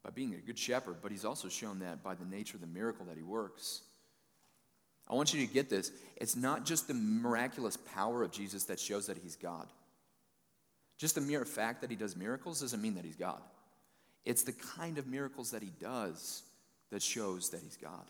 by 0.08 0.12
being 0.12 0.36
a 0.36 0.38
good 0.38 0.58
shepherd, 0.58 0.96
but 1.02 1.12
he's 1.12 1.26
also 1.26 1.50
shown 1.50 1.80
that 1.80 2.02
by 2.02 2.16
the 2.16 2.24
nature 2.24 2.56
of 2.56 2.62
the 2.62 2.68
miracle 2.68 3.06
that 3.08 3.18
he 3.18 3.24
works. 3.24 3.82
I 5.06 5.14
want 5.16 5.34
you 5.34 5.46
to 5.46 5.54
get 5.54 5.70
this. 5.70 5.92
It's 6.16 6.38
not 6.38 6.66
just 6.66 6.88
the 6.88 6.94
miraculous 6.94 7.76
power 7.76 8.24
of 8.24 8.32
Jesus 8.32 8.64
that 8.66 8.80
shows 8.80 9.08
that 9.08 9.18
he's 9.18 9.36
God. 9.36 9.68
Just 10.98 11.16
the 11.16 11.22
mere 11.22 11.44
fact 11.44 11.82
that 11.82 11.90
he 11.90 11.98
does 11.98 12.16
miracles 12.16 12.62
doesn't 12.62 12.82
mean 12.82 12.96
that 12.96 13.04
he's 13.04 13.18
God. 13.18 13.42
It's 14.24 14.44
the 14.44 14.54
kind 14.54 14.98
of 14.98 15.08
miracles 15.08 15.52
that 15.52 15.62
he 15.62 15.72
does 15.78 16.44
that 16.90 17.02
shows 17.02 17.50
that 17.50 17.60
he's 17.62 17.76
God. 17.76 18.06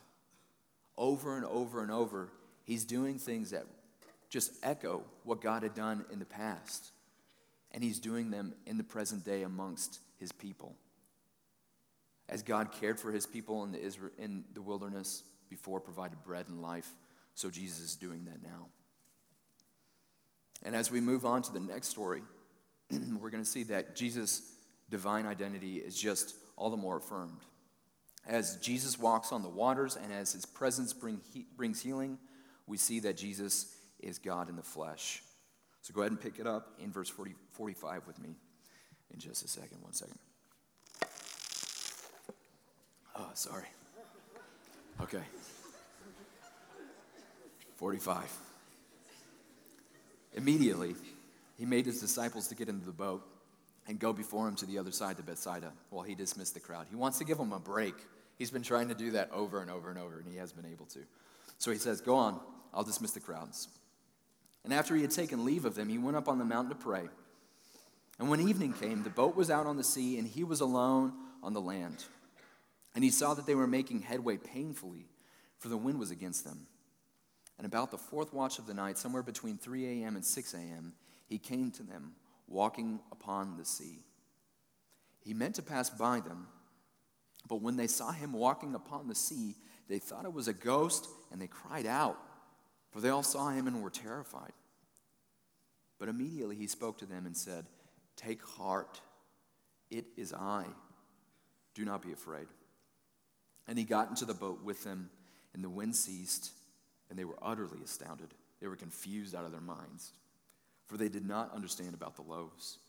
Over 1.00 1.36
and 1.36 1.46
over 1.46 1.82
and 1.82 1.90
over, 1.90 2.30
he's 2.64 2.86
doing 2.86 3.18
things 3.18 3.50
that 3.50 3.66
just 4.30 4.52
echo 4.62 5.02
what 5.24 5.42
God 5.42 5.64
had 5.64 5.74
done 5.74 6.06
in 6.12 6.20
the 6.20 6.26
past. 6.26 6.92
And 7.72 7.84
he's 7.84 7.98
doing 7.98 8.30
them 8.30 8.54
in 8.68 8.78
the 8.78 8.84
present 8.84 9.26
day 9.26 9.42
amongst 9.42 10.00
his 10.20 10.32
people. 10.32 10.76
As 12.30 12.44
God 12.44 12.72
cared 12.72 13.00
for 13.00 13.12
his 13.12 13.26
people 13.26 13.64
in 13.64 13.72
the, 13.72 13.82
Israel, 13.82 14.12
in 14.18 14.44
the 14.54 14.62
wilderness 14.62 15.24
before, 15.50 15.80
provided 15.80 16.22
bread 16.24 16.48
and 16.50 16.62
life, 16.62 16.90
so 17.36 17.50
Jesus 17.50 17.80
is 17.80 17.96
doing 17.96 18.26
that 18.26 18.44
now. 18.44 18.68
And 20.64 20.76
as 20.76 20.92
we 20.92 21.00
move 21.00 21.26
on 21.26 21.42
to 21.44 21.54
the 21.54 21.60
next 21.60 21.88
story, 21.88 22.22
we're 22.92 23.30
going 23.30 23.44
to 23.44 23.50
see 23.50 23.64
that 23.64 23.96
Jesus' 23.96 24.42
divine 24.90 25.26
identity 25.26 25.78
is 25.78 25.96
just 25.96 26.36
all 26.56 26.70
the 26.70 26.78
more 26.78 26.98
affirmed. 26.98 27.40
As 28.28 28.58
Jesus 28.58 29.00
walks 29.00 29.32
on 29.32 29.42
the 29.42 29.50
waters 29.50 29.96
and 29.96 30.12
as 30.12 30.34
his 30.34 30.46
presence 30.46 30.92
bring 30.92 31.22
he, 31.34 31.46
brings 31.56 31.82
healing, 31.82 32.18
we 32.66 32.78
see 32.78 33.00
that 33.02 33.16
Jesus 33.16 33.74
is 34.00 34.20
God 34.20 34.50
in 34.50 34.56
the 34.56 34.64
flesh. 34.64 35.24
So 35.82 35.94
go 35.94 36.02
ahead 36.02 36.12
and 36.12 36.20
pick 36.20 36.40
it 36.40 36.48
up 36.48 36.74
in 36.80 36.92
verse 36.92 37.08
40, 37.08 37.36
45 37.52 38.06
with 38.06 38.20
me 38.20 38.36
in 39.14 39.20
just 39.20 39.46
a 39.46 39.48
second. 39.48 39.82
One 39.82 39.94
second. 39.94 40.18
Oh, 43.18 43.30
sorry. 43.34 43.66
Okay. 45.02 45.24
45. 47.78 48.38
Immediately, 50.34 50.96
he 51.58 51.66
made 51.66 51.86
his 51.86 52.00
disciples 52.00 52.48
to 52.48 52.56
get 52.56 52.70
into 52.70 52.86
the 52.86 52.92
boat 52.92 53.24
and 53.88 54.00
go 54.00 54.14
before 54.14 54.48
him 54.48 54.56
to 54.56 54.66
the 54.66 54.78
other 54.78 54.92
side 54.92 55.18
to 55.18 55.24
Bethsaida 55.24 55.72
while 55.90 56.04
he 56.04 56.14
dismissed 56.14 56.54
the 56.54 56.60
crowd. 56.60 56.88
He 56.90 56.96
wants 56.96 57.18
to 57.20 57.24
give 57.24 57.38
them 57.38 57.54
a 57.54 57.60
break. 57.60 57.96
He's 58.38 58.52
been 58.52 58.62
trying 58.62 58.90
to 58.90 58.94
do 58.94 59.12
that 59.12 59.32
over 59.32 59.62
and 59.62 59.72
over 59.72 59.90
and 59.90 59.98
over, 59.98 60.20
and 60.20 60.28
he 60.28 60.38
has 60.38 60.52
been 60.52 60.66
able 60.66 60.86
to. 60.88 61.00
So 61.58 61.72
he 61.72 61.78
says, 61.78 62.02
Go 62.02 62.16
on, 62.16 62.40
I'll 62.74 62.84
dismiss 62.84 63.12
the 63.12 63.20
crowds. 63.20 63.68
And 64.64 64.74
after 64.74 64.96
he 64.96 65.02
had 65.02 65.12
taken 65.12 65.46
leave 65.46 65.66
of 65.66 65.76
them, 65.76 65.90
he 65.90 65.98
went 65.98 66.18
up 66.18 66.28
on 66.28 66.38
the 66.38 66.46
mountain 66.46 66.70
to 66.70 66.84
pray. 66.84 67.08
And 68.20 68.30
when 68.30 68.48
evening 68.48 68.74
came, 68.74 69.04
the 69.04 69.10
boat 69.10 69.36
was 69.36 69.50
out 69.50 69.66
on 69.66 69.78
the 69.78 69.84
sea, 69.84 70.18
and 70.18 70.28
he 70.28 70.44
was 70.44 70.62
alone 70.62 71.14
on 71.42 71.54
the 71.54 71.62
land. 71.62 72.04
And 72.98 73.04
he 73.04 73.12
saw 73.12 73.36
that 73.36 73.46
they 73.46 73.54
were 73.54 73.68
making 73.68 74.02
headway 74.02 74.38
painfully, 74.38 75.06
for 75.60 75.68
the 75.70 75.78
wind 75.78 76.00
was 76.00 76.10
against 76.10 76.44
them. 76.44 76.66
And 77.60 77.68
about 77.68 77.92
the 77.92 77.98
fourth 78.00 78.34
watch 78.34 78.58
of 78.58 78.66
the 78.66 78.74
night, 78.74 78.98
somewhere 78.98 79.22
between 79.22 79.60
3 79.60 80.02
a.m. 80.02 80.16
and 80.16 80.26
6 80.26 80.54
a.m., 80.56 80.94
he 81.28 81.38
came 81.38 81.70
to 81.74 81.84
them 81.84 82.14
walking 82.48 83.00
upon 83.12 83.56
the 83.56 83.66
sea. 83.66 84.00
He 85.24 85.36
meant 85.36 85.54
to 85.58 85.62
pass 85.62 85.92
by 85.92 86.22
them, 86.22 86.48
but 87.48 87.62
when 87.62 87.78
they 87.78 87.86
saw 87.86 88.12
him 88.12 88.34
walking 88.34 88.74
upon 88.74 89.08
the 89.08 89.14
sea, 89.14 89.54
they 89.88 90.00
thought 90.00 90.26
it 90.26 90.34
was 90.34 90.48
a 90.48 90.54
ghost 90.54 91.08
and 91.32 91.40
they 91.40 91.46
cried 91.46 91.86
out, 91.86 92.18
for 92.90 93.00
they 93.00 93.10
all 93.10 93.22
saw 93.22 93.50
him 93.50 93.68
and 93.68 93.84
were 93.84 93.92
terrified. 93.92 94.54
But 96.00 96.10
immediately 96.10 96.56
he 96.56 96.66
spoke 96.66 96.98
to 96.98 97.06
them 97.06 97.28
and 97.28 97.38
said, 97.38 97.68
Take 98.16 98.44
heart, 98.44 99.02
it 99.92 100.06
is 100.18 100.34
I. 100.34 100.66
Do 101.76 101.86
not 101.86 102.02
be 102.02 102.12
afraid. 102.12 102.48
And 103.68 103.78
he 103.78 103.84
got 103.84 104.10
into 104.10 104.26
the 104.26 104.34
boat 104.34 104.64
with 104.64 104.84
them, 104.84 105.10
and 105.54 105.64
the 105.64 105.70
wind 105.70 105.96
ceased, 105.96 106.52
and 107.10 107.18
they 107.18 107.26
were 107.26 107.38
utterly 107.42 107.80
astounded. 107.84 108.34
They 108.62 108.68
were 108.68 108.76
confused 108.76 109.36
out 109.36 109.46
of 109.46 109.52
their 109.52 109.62
minds, 109.62 110.12
for 110.88 110.98
they 110.98 111.10
did 111.10 111.28
not 111.28 111.54
understand 111.54 111.94
about 111.94 112.16
the 112.16 112.22
loaves, 112.22 112.80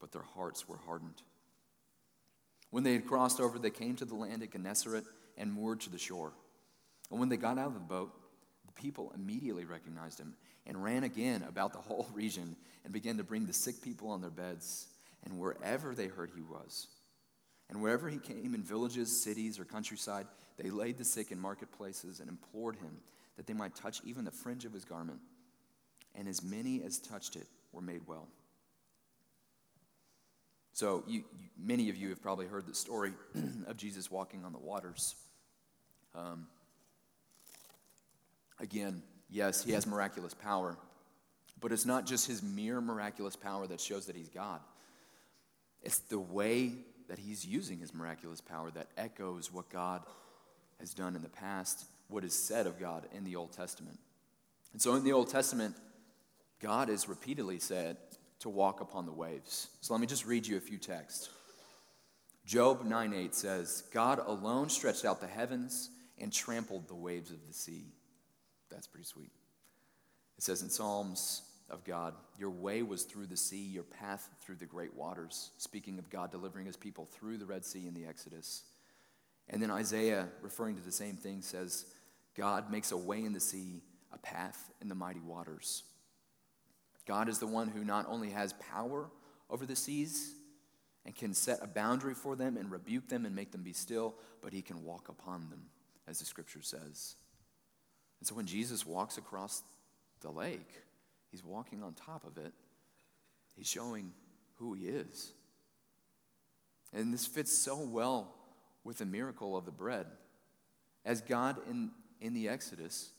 but 0.00 0.12
their 0.12 0.22
hearts 0.22 0.68
were 0.68 0.78
hardened. 0.86 1.22
When 2.70 2.82
they 2.82 2.94
had 2.94 3.06
crossed 3.06 3.40
over, 3.40 3.58
they 3.58 3.70
came 3.70 3.96
to 3.96 4.06
the 4.06 4.14
land 4.14 4.42
at 4.42 4.52
Gennesaret 4.52 5.04
and 5.36 5.52
moored 5.52 5.80
to 5.82 5.90
the 5.90 5.98
shore. 5.98 6.32
And 7.10 7.20
when 7.20 7.28
they 7.28 7.36
got 7.36 7.58
out 7.58 7.68
of 7.68 7.74
the 7.74 7.80
boat, 7.80 8.12
the 8.66 8.72
people 8.72 9.12
immediately 9.14 9.66
recognized 9.66 10.18
him 10.18 10.34
and 10.66 10.82
ran 10.82 11.04
again 11.04 11.44
about 11.46 11.72
the 11.72 11.78
whole 11.78 12.08
region 12.14 12.56
and 12.84 12.92
began 12.92 13.18
to 13.18 13.24
bring 13.24 13.46
the 13.46 13.52
sick 13.52 13.82
people 13.82 14.08
on 14.08 14.20
their 14.20 14.30
beds 14.30 14.86
and 15.24 15.38
wherever 15.38 15.94
they 15.94 16.06
heard 16.06 16.30
he 16.34 16.42
was. 16.42 16.88
And 17.68 17.80
wherever 17.80 18.08
he 18.08 18.18
came 18.18 18.54
in 18.54 18.62
villages, 18.62 19.22
cities, 19.22 19.58
or 19.58 19.64
countryside, 19.64 20.26
they 20.58 20.70
laid 20.70 20.98
the 20.98 21.04
sick 21.04 21.30
in 21.30 21.38
marketplaces 21.38 22.20
and 22.20 22.28
implored 22.28 22.76
him 22.76 22.98
that 23.36 23.46
they 23.46 23.54
might 23.54 23.74
touch 23.74 24.00
even 24.04 24.24
the 24.24 24.30
fringe 24.30 24.64
of 24.64 24.72
his 24.72 24.84
garment. 24.84 25.20
And 26.14 26.28
as 26.28 26.42
many 26.42 26.82
as 26.82 26.98
touched 26.98 27.36
it 27.36 27.46
were 27.72 27.80
made 27.80 28.02
well. 28.06 28.28
So, 30.74 31.04
you, 31.06 31.24
you, 31.38 31.48
many 31.58 31.90
of 31.90 31.96
you 31.96 32.08
have 32.10 32.22
probably 32.22 32.46
heard 32.46 32.66
the 32.66 32.74
story 32.74 33.12
of 33.66 33.76
Jesus 33.76 34.10
walking 34.10 34.44
on 34.44 34.52
the 34.52 34.58
waters. 34.58 35.14
Um, 36.14 36.46
again, 38.58 39.02
yes, 39.30 39.62
he 39.62 39.72
has 39.72 39.86
miraculous 39.86 40.34
power, 40.34 40.78
but 41.60 41.72
it's 41.72 41.86
not 41.86 42.06
just 42.06 42.26
his 42.26 42.42
mere 42.42 42.80
miraculous 42.80 43.36
power 43.36 43.66
that 43.66 43.80
shows 43.80 44.06
that 44.06 44.16
he's 44.16 44.28
God. 44.28 44.60
It's 45.82 45.98
the 45.98 46.18
way 46.18 46.72
that 47.12 47.18
he's 47.18 47.44
using 47.44 47.78
his 47.78 47.92
miraculous 47.92 48.40
power 48.40 48.70
that 48.70 48.86
echoes 48.96 49.52
what 49.52 49.68
God 49.68 50.00
has 50.80 50.94
done 50.94 51.14
in 51.14 51.20
the 51.20 51.28
past, 51.28 51.84
what 52.08 52.24
is 52.24 52.32
said 52.32 52.66
of 52.66 52.80
God 52.80 53.06
in 53.12 53.22
the 53.22 53.36
Old 53.36 53.52
Testament. 53.52 53.98
And 54.72 54.80
so 54.80 54.94
in 54.94 55.04
the 55.04 55.12
Old 55.12 55.28
Testament, 55.28 55.76
God 56.58 56.88
is 56.88 57.10
repeatedly 57.10 57.58
said 57.58 57.98
to 58.38 58.48
walk 58.48 58.80
upon 58.80 59.04
the 59.04 59.12
waves. 59.12 59.68
So 59.82 59.92
let 59.92 60.00
me 60.00 60.06
just 60.06 60.24
read 60.24 60.46
you 60.46 60.56
a 60.56 60.60
few 60.60 60.78
texts. 60.78 61.28
Job 62.46 62.82
9 62.86 63.12
8 63.12 63.34
says, 63.34 63.82
God 63.92 64.18
alone 64.26 64.70
stretched 64.70 65.04
out 65.04 65.20
the 65.20 65.26
heavens 65.26 65.90
and 66.18 66.32
trampled 66.32 66.88
the 66.88 66.94
waves 66.94 67.30
of 67.30 67.46
the 67.46 67.52
sea. 67.52 67.92
That's 68.70 68.86
pretty 68.86 69.04
sweet. 69.04 69.32
It 70.38 70.44
says 70.44 70.62
in 70.62 70.70
Psalms 70.70 71.42
of 71.72 71.84
God, 71.84 72.14
Your 72.38 72.50
way 72.50 72.82
was 72.82 73.04
through 73.04 73.26
the 73.26 73.36
sea, 73.36 73.62
your 73.62 73.82
path 73.82 74.28
through 74.40 74.56
the 74.56 74.66
great 74.66 74.94
waters. 74.94 75.50
Speaking 75.56 75.98
of 75.98 76.10
God 76.10 76.30
delivering 76.30 76.66
his 76.66 76.76
people 76.76 77.08
through 77.10 77.38
the 77.38 77.46
Red 77.46 77.64
Sea 77.64 77.86
in 77.86 77.94
the 77.94 78.04
Exodus. 78.04 78.62
And 79.48 79.62
then 79.62 79.70
Isaiah, 79.70 80.28
referring 80.42 80.76
to 80.76 80.82
the 80.82 80.92
same 80.92 81.16
thing, 81.16 81.42
says, 81.42 81.86
God 82.36 82.70
makes 82.70 82.92
a 82.92 82.96
way 82.96 83.24
in 83.24 83.32
the 83.32 83.40
sea, 83.40 83.82
a 84.12 84.18
path 84.18 84.70
in 84.80 84.88
the 84.88 84.94
mighty 84.94 85.20
waters. 85.20 85.82
God 87.06 87.28
is 87.28 87.38
the 87.38 87.46
one 87.46 87.68
who 87.68 87.84
not 87.84 88.06
only 88.08 88.30
has 88.30 88.52
power 88.54 89.10
over 89.50 89.66
the 89.66 89.74
seas 89.74 90.34
and 91.04 91.14
can 91.14 91.34
set 91.34 91.58
a 91.62 91.66
boundary 91.66 92.14
for 92.14 92.36
them 92.36 92.56
and 92.56 92.70
rebuke 92.70 93.08
them 93.08 93.26
and 93.26 93.34
make 93.34 93.50
them 93.50 93.62
be 93.62 93.72
still, 93.72 94.14
but 94.40 94.52
he 94.52 94.62
can 94.62 94.84
walk 94.84 95.08
upon 95.08 95.50
them, 95.50 95.62
as 96.06 96.20
the 96.20 96.24
scripture 96.24 96.62
says. 96.62 97.16
And 98.20 98.26
so 98.26 98.34
when 98.34 98.46
Jesus 98.46 98.86
walks 98.86 99.18
across 99.18 99.62
the 100.20 100.30
lake, 100.30 100.70
he's 101.32 101.44
walking 101.44 101.82
on 101.82 101.94
top 101.94 102.24
of 102.24 102.38
it. 102.38 102.52
He's 103.56 103.68
showing 103.68 104.12
who 104.56 104.74
he 104.74 104.86
is. 104.86 105.32
And 106.92 107.12
this 107.12 107.26
fits 107.26 107.56
so 107.56 107.76
well 107.78 108.34
with 108.84 108.98
the 108.98 109.06
miracle 109.06 109.56
of 109.56 109.64
the 109.64 109.72
bread. 109.72 110.06
As 111.04 111.20
God 111.20 111.56
in, 111.68 111.90
in 112.20 112.34
the 112.34 112.48
Exodus 112.48 113.10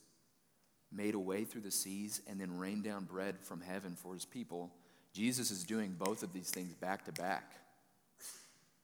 made 0.90 1.14
a 1.14 1.18
way 1.18 1.44
through 1.44 1.62
the 1.62 1.70
seas 1.70 2.22
and 2.26 2.40
then 2.40 2.56
rained 2.56 2.84
down 2.84 3.04
bread 3.04 3.36
from 3.42 3.60
heaven 3.60 3.96
for 3.96 4.14
his 4.14 4.24
people, 4.24 4.72
Jesus 5.12 5.50
is 5.50 5.64
doing 5.64 5.94
both 5.98 6.22
of 6.22 6.32
these 6.32 6.50
things 6.50 6.72
back 6.74 7.04
to 7.04 7.12
back 7.12 7.52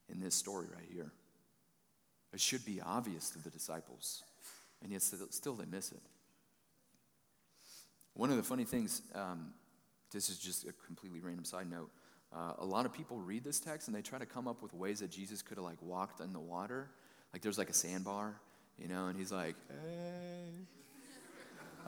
in 0.09 0.21
this 0.21 0.35
story 0.35 0.67
right 0.75 0.89
here. 0.93 1.13
It 2.33 2.41
should 2.41 2.65
be 2.65 2.81
obvious 2.81 3.31
to 3.31 3.39
the 3.39 3.51
disciples, 3.51 4.23
and 4.83 4.93
yet 4.93 5.03
still 5.03 5.55
they 5.55 5.65
miss 5.65 5.93
it. 5.93 6.03
One 8.21 8.29
of 8.29 8.37
the 8.37 8.43
funny 8.43 8.65
things, 8.65 9.01
um, 9.15 9.47
this 10.13 10.29
is 10.29 10.39
just 10.39 10.69
a 10.69 10.75
completely 10.85 11.21
random 11.21 11.47
side 11.47 11.71
note. 11.71 11.89
Uh, 12.31 12.53
a 12.59 12.65
lot 12.67 12.85
of 12.85 12.93
people 12.93 13.19
read 13.19 13.43
this 13.43 13.59
text 13.59 13.89
and 13.89 13.97
they 13.97 14.03
try 14.03 14.19
to 14.19 14.27
come 14.27 14.47
up 14.47 14.63
with 14.63 14.75
ways 14.75 15.01
that 15.01 15.11
Jesus 15.11 15.41
could 15.41 15.57
have 15.57 15.65
like 15.65 15.81
walked 15.81 16.21
in 16.21 16.35
the 16.35 16.39
water. 16.39 16.91
Like 17.33 17.41
there's 17.41 17.57
like 17.57 17.71
a 17.71 17.73
sandbar, 17.73 18.39
you 18.77 18.89
know, 18.89 19.07
and 19.07 19.19
he's 19.19 19.33
like, 19.33 19.55
hey. 19.71 20.51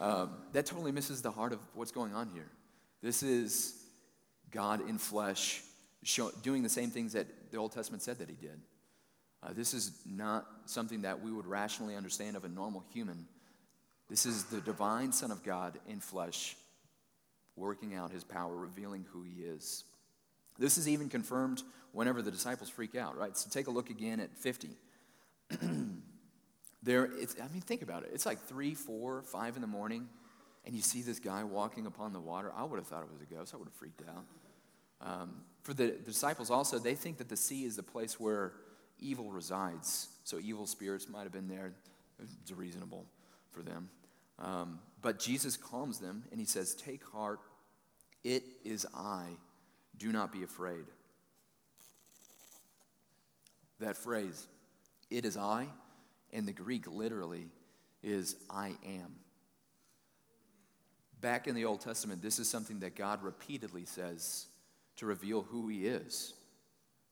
Um, 0.01 0.31
that 0.55 0.65
totally 0.65 0.91
misses 0.91 1.21
the 1.21 1.31
heart 1.31 1.53
of 1.53 1.59
what's 1.75 1.93
going 1.93 2.15
on 2.15 2.31
here. 2.33 2.49
This 3.03 3.23
is 3.23 3.85
God 4.51 4.89
in 4.89 4.97
flesh 4.97 5.61
show, 6.03 6.31
doing 6.43 6.63
the 6.63 6.71
same 6.71 6.89
things 6.89 7.13
that 7.13 7.27
the 7.51 7.59
Old 7.59 7.73
Testament 7.73 8.03
said 8.03 8.19
that 8.21 8.31
he 8.31 8.37
did. 8.37 8.59
Uh, 9.43 9.53
this 9.53 9.75
is 9.75 10.01
not 10.07 10.47
something 10.65 11.03
that 11.03 11.23
we 11.23 11.31
would 11.31 11.47
rationally 11.47 11.95
understand 11.95 12.37
of 12.37 12.47
a 12.47 12.49
normal 12.49 12.83
human. 12.91 13.27
This 14.13 14.27
is 14.27 14.45
the 14.45 14.61
divine 14.61 15.11
Son 15.11 15.31
of 15.31 15.43
God 15.43 15.79
in 15.89 15.99
flesh 15.99 16.55
working 17.57 17.95
out 17.95 18.11
his 18.11 18.25
power, 18.25 18.55
revealing 18.55 19.07
who 19.11 19.23
he 19.23 19.41
is. 19.41 19.85
This 20.59 20.77
is 20.77 20.87
even 20.87 21.09
confirmed 21.09 21.63
whenever 21.93 22.21
the 22.21 22.31
disciples 22.31 22.69
freak 22.69 22.95
out, 22.95 23.17
right? 23.17 23.35
So 23.35 23.49
take 23.49 23.69
a 23.69 23.71
look 23.71 23.89
again 23.89 24.21
at 24.21 24.37
50. 24.37 24.69
there, 26.83 27.09
it's, 27.19 27.37
I 27.43 27.51
mean, 27.55 27.63
think 27.63 27.81
about 27.81 28.03
it. 28.03 28.11
It's 28.13 28.27
like 28.27 28.39
3, 28.41 28.75
4, 28.75 29.23
5 29.23 29.57
in 29.57 29.63
the 29.63 29.67
morning, 29.67 30.07
and 30.67 30.75
you 30.75 30.83
see 30.83 31.01
this 31.01 31.19
guy 31.19 31.43
walking 31.43 31.87
upon 31.87 32.13
the 32.13 32.21
water. 32.21 32.53
I 32.55 32.65
would 32.65 32.77
have 32.77 32.87
thought 32.87 33.05
it 33.05 33.11
was 33.11 33.23
a 33.23 33.35
ghost. 33.35 33.55
I 33.55 33.57
would 33.57 33.69
have 33.69 33.73
freaked 33.73 34.03
out. 34.07 34.25
Um, 35.01 35.37
for 35.63 35.73
the, 35.73 35.85
the 35.87 36.11
disciples 36.11 36.51
also, 36.51 36.79
they 36.79 36.97
think 36.97 37.17
that 37.17 37.31
the 37.31 37.37
sea 37.39 37.65
is 37.65 37.77
the 37.77 37.83
place 37.83 38.21
where 38.21 38.53
evil 39.01 39.33
resides. 39.33 40.09
So 40.25 40.39
evil 40.39 40.67
spirits 40.67 41.09
might 41.09 41.23
have 41.23 41.33
been 41.33 41.49
there. 41.49 41.73
It's 42.43 42.53
reasonable 42.53 43.07
for 43.53 43.63
them. 43.63 43.89
Um, 44.39 44.81
but 45.01 45.19
Jesus 45.19 45.57
calms 45.57 45.99
them 45.99 46.25
and 46.31 46.41
he 46.41 46.47
says, 46.47 46.75
Take 46.75 47.05
heart, 47.05 47.41
it 48.25 48.45
is 48.65 48.87
I. 48.95 49.27
Do 49.97 50.11
not 50.11 50.33
be 50.33 50.43
afraid. 50.43 50.85
That 53.81 53.97
phrase, 53.97 54.47
it 55.11 55.25
is 55.25 55.37
I, 55.37 55.67
in 56.31 56.47
the 56.47 56.53
Greek 56.53 56.91
literally 56.91 57.47
is 58.03 58.37
I 58.49 58.75
am. 58.87 59.17
Back 61.21 61.47
in 61.47 61.55
the 61.55 61.65
Old 61.65 61.81
Testament, 61.81 62.23
this 62.23 62.39
is 62.39 62.49
something 62.49 62.81
that 62.81 62.97
God 62.97 63.23
repeatedly 63.23 63.85
says 63.85 64.47
to 64.97 65.07
reveal 65.07 65.43
who 65.43 65.69
he 65.69 65.87
is. 65.87 66.35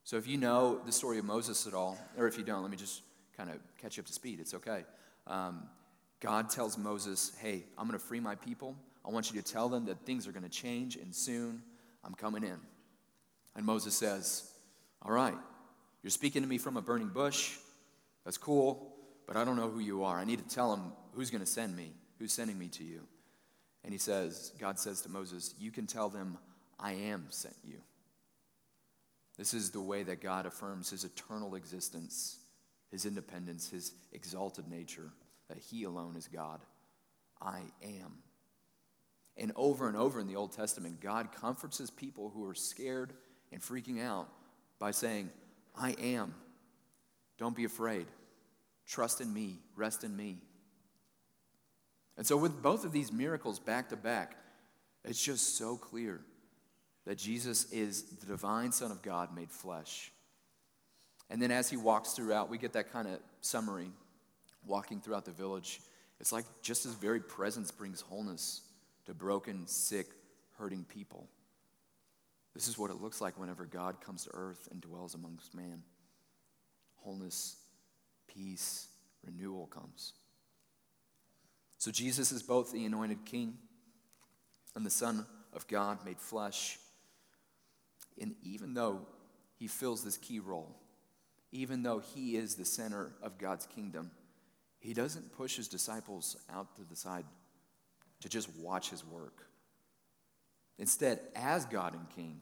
So 0.04 0.16
if 0.16 0.26
you 0.26 0.36
know 0.36 0.80
the 0.84 0.92
story 0.92 1.18
of 1.18 1.24
Moses 1.24 1.66
at 1.66 1.74
all, 1.74 1.98
or 2.16 2.26
if 2.26 2.36
you 2.36 2.44
don't, 2.44 2.62
let 2.62 2.70
me 2.70 2.76
just 2.76 3.02
kind 3.36 3.50
of 3.50 3.56
catch 3.80 3.96
you 3.96 4.02
up 4.02 4.06
to 4.06 4.12
speed. 4.12 4.40
It's 4.40 4.54
okay. 4.54 4.84
Um, 5.26 5.64
God 6.20 6.50
tells 6.50 6.76
Moses, 6.76 7.32
Hey, 7.40 7.64
I'm 7.76 7.86
going 7.86 7.98
to 7.98 8.04
free 8.04 8.20
my 8.20 8.34
people. 8.34 8.76
I 9.04 9.10
want 9.10 9.32
you 9.32 9.40
to 9.40 9.52
tell 9.52 9.68
them 9.68 9.86
that 9.86 10.04
things 10.04 10.26
are 10.26 10.32
going 10.32 10.42
to 10.44 10.50
change, 10.50 10.96
and 10.96 11.14
soon 11.14 11.62
I'm 12.04 12.14
coming 12.14 12.44
in. 12.44 12.58
And 13.56 13.64
Moses 13.64 13.94
says, 13.94 14.50
All 15.02 15.12
right, 15.12 15.36
you're 16.02 16.10
speaking 16.10 16.42
to 16.42 16.48
me 16.48 16.58
from 16.58 16.76
a 16.76 16.82
burning 16.82 17.08
bush. 17.08 17.56
That's 18.24 18.38
cool, 18.38 18.94
but 19.26 19.36
I 19.36 19.44
don't 19.44 19.56
know 19.56 19.70
who 19.70 19.80
you 19.80 20.04
are. 20.04 20.18
I 20.18 20.24
need 20.24 20.38
to 20.46 20.54
tell 20.54 20.72
him 20.74 20.92
who's 21.12 21.30
going 21.30 21.40
to 21.40 21.50
send 21.50 21.76
me, 21.76 21.92
who's 22.18 22.32
sending 22.32 22.58
me 22.58 22.68
to 22.68 22.84
you. 22.84 23.00
And 23.82 23.92
he 23.92 23.98
says, 23.98 24.52
God 24.58 24.78
says 24.78 25.00
to 25.02 25.08
Moses, 25.08 25.54
You 25.58 25.70
can 25.70 25.86
tell 25.86 26.10
them, 26.10 26.36
I 26.78 26.92
am 26.92 27.26
sent 27.30 27.56
you. 27.64 27.78
This 29.38 29.54
is 29.54 29.70
the 29.70 29.80
way 29.80 30.02
that 30.02 30.20
God 30.20 30.44
affirms 30.44 30.90
his 30.90 31.04
eternal 31.04 31.54
existence, 31.54 32.38
his 32.90 33.06
independence, 33.06 33.70
his 33.70 33.92
exalted 34.12 34.68
nature, 34.68 35.10
that 35.50 35.58
he 35.58 35.84
alone 35.84 36.16
is 36.16 36.28
God. 36.28 36.60
I 37.42 37.60
am. 37.82 38.22
And 39.36 39.52
over 39.56 39.88
and 39.88 39.96
over 39.96 40.20
in 40.20 40.26
the 40.26 40.36
Old 40.36 40.52
Testament, 40.52 41.00
God 41.00 41.32
comforts 41.32 41.78
his 41.78 41.90
people 41.90 42.30
who 42.34 42.46
are 42.48 42.54
scared 42.54 43.12
and 43.52 43.60
freaking 43.60 44.02
out 44.02 44.28
by 44.78 44.92
saying, 44.92 45.30
I 45.76 45.92
am. 45.92 46.34
Don't 47.38 47.56
be 47.56 47.64
afraid. 47.64 48.06
Trust 48.86 49.20
in 49.20 49.32
me. 49.32 49.58
Rest 49.76 50.04
in 50.04 50.16
me. 50.16 50.38
And 52.16 52.26
so, 52.26 52.36
with 52.36 52.62
both 52.62 52.84
of 52.84 52.92
these 52.92 53.12
miracles 53.12 53.58
back 53.58 53.88
to 53.88 53.96
back, 53.96 54.36
it's 55.04 55.22
just 55.22 55.56
so 55.56 55.76
clear 55.76 56.20
that 57.06 57.16
Jesus 57.16 57.70
is 57.72 58.02
the 58.02 58.26
divine 58.26 58.72
Son 58.72 58.90
of 58.90 59.00
God 59.00 59.34
made 59.34 59.50
flesh. 59.50 60.12
And 61.30 61.40
then 61.40 61.50
as 61.50 61.70
he 61.70 61.76
walks 61.76 62.12
throughout, 62.12 62.50
we 62.50 62.58
get 62.58 62.74
that 62.74 62.92
kind 62.92 63.08
of 63.08 63.20
summary 63.40 63.90
walking 64.66 65.00
throughout 65.00 65.24
the 65.24 65.30
village. 65.30 65.80
It's 66.20 66.32
like 66.32 66.44
just 66.62 66.84
his 66.84 66.94
very 66.94 67.20
presence 67.20 67.70
brings 67.70 68.00
wholeness 68.00 68.62
to 69.06 69.14
broken, 69.14 69.66
sick, 69.66 70.08
hurting 70.58 70.84
people. 70.84 71.26
This 72.54 72.68
is 72.68 72.76
what 72.76 72.90
it 72.90 73.00
looks 73.00 73.20
like 73.20 73.38
whenever 73.38 73.64
God 73.64 74.00
comes 74.00 74.24
to 74.24 74.30
earth 74.34 74.68
and 74.70 74.80
dwells 74.80 75.14
amongst 75.14 75.54
man. 75.54 75.82
Wholeness, 76.96 77.56
peace, 78.28 78.88
renewal 79.24 79.66
comes. 79.66 80.12
So 81.78 81.90
Jesus 81.90 82.32
is 82.32 82.42
both 82.42 82.72
the 82.72 82.84
anointed 82.84 83.24
king 83.24 83.54
and 84.74 84.84
the 84.84 84.90
Son 84.90 85.24
of 85.52 85.66
God 85.66 86.04
made 86.04 86.18
flesh. 86.18 86.78
And 88.20 88.34
even 88.42 88.74
though 88.74 89.06
he 89.58 89.66
fills 89.66 90.04
this 90.04 90.18
key 90.18 90.40
role, 90.40 90.76
even 91.52 91.82
though 91.82 92.00
he 92.00 92.36
is 92.36 92.54
the 92.54 92.64
center 92.64 93.12
of 93.22 93.38
God's 93.38 93.66
kingdom, 93.66 94.10
he 94.80 94.94
doesn't 94.94 95.32
push 95.36 95.56
his 95.56 95.68
disciples 95.68 96.36
out 96.52 96.74
to 96.76 96.82
the 96.82 96.96
side 96.96 97.24
to 98.20 98.28
just 98.28 98.48
watch 98.56 98.90
his 98.90 99.04
work. 99.04 99.46
Instead, 100.78 101.20
as 101.36 101.66
God 101.66 101.94
and 101.94 102.08
King, 102.10 102.40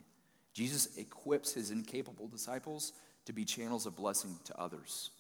Jesus 0.55 0.97
equips 0.97 1.53
his 1.53 1.71
incapable 1.71 2.29
disciples 2.29 2.93
to 3.27 3.33
be 3.33 3.45
channels 3.45 3.85
of 3.85 3.97
blessing 3.97 4.37
to 4.45 4.59
others. 4.59 5.11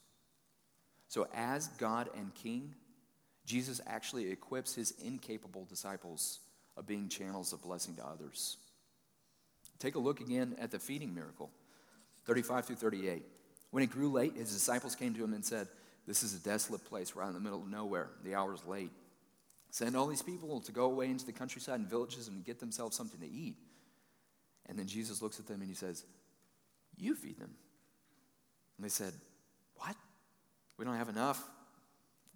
So, 1.09 1.26
as 1.35 1.68
God 1.78 2.09
and 2.16 2.35
King, 2.35 2.74
Jesus 3.44 3.81
actually 3.87 4.31
equips 4.31 4.74
his 4.74 4.92
incapable 5.02 5.64
disciples 5.64 6.40
of 6.76 6.87
being 6.87 7.09
channels 7.09 7.52
of 7.52 7.62
blessing 7.62 7.96
to 7.96 8.07
others. 8.07 8.57
Take 9.78 9.94
a 9.94 9.98
look 9.98 10.20
again 10.20 10.54
at 10.61 10.70
the 10.70 10.78
feeding 10.78 11.14
miracle, 11.14 11.50
35 12.26 12.66
through 12.66 12.76
38. 12.76 13.24
When 13.70 13.83
it 13.83 13.90
grew 13.90 14.11
late, 14.11 14.37
his 14.37 14.52
disciples 14.52 14.94
came 14.94 15.14
to 15.14 15.24
him 15.24 15.35
and 15.35 15.44
said, 15.44 15.68
This 16.08 16.22
is 16.22 16.34
a 16.34 16.38
desolate 16.38 16.86
place. 16.86 17.14
We're 17.14 17.24
in 17.24 17.34
the 17.34 17.40
middle 17.40 17.60
of 17.60 17.68
nowhere. 17.68 18.08
The 18.24 18.34
hour's 18.34 18.64
late. 18.66 18.90
Send 19.70 19.94
all 19.94 20.06
these 20.06 20.22
people 20.22 20.58
to 20.62 20.72
go 20.72 20.86
away 20.86 21.10
into 21.10 21.26
the 21.26 21.32
countryside 21.32 21.80
and 21.80 21.88
villages 21.88 22.28
and 22.28 22.42
get 22.42 22.58
themselves 22.58 22.96
something 22.96 23.20
to 23.20 23.28
eat. 23.30 23.56
And 24.64 24.78
then 24.78 24.86
Jesus 24.86 25.20
looks 25.20 25.38
at 25.38 25.46
them 25.46 25.60
and 25.60 25.68
he 25.68 25.74
says, 25.74 26.04
You 26.96 27.14
feed 27.14 27.38
them. 27.38 27.50
And 28.78 28.84
they 28.84 28.88
said, 28.88 29.12
What? 29.76 29.94
We 30.78 30.86
don't 30.86 30.96
have 30.96 31.10
enough 31.10 31.46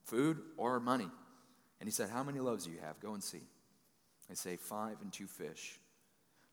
food 0.05 0.37
or 0.59 0.79
money. 0.79 1.09
And 1.81 1.89
he 1.89 1.93
said, 1.93 2.11
How 2.11 2.23
many 2.23 2.41
loaves 2.41 2.67
do 2.67 2.73
you 2.73 2.79
have? 2.85 3.01
Go 3.01 3.15
and 3.15 3.25
see. 3.25 3.41
They 4.29 4.35
say, 4.35 4.57
Five 4.57 4.99
and 5.01 5.11
two 5.11 5.27
fish. 5.27 5.79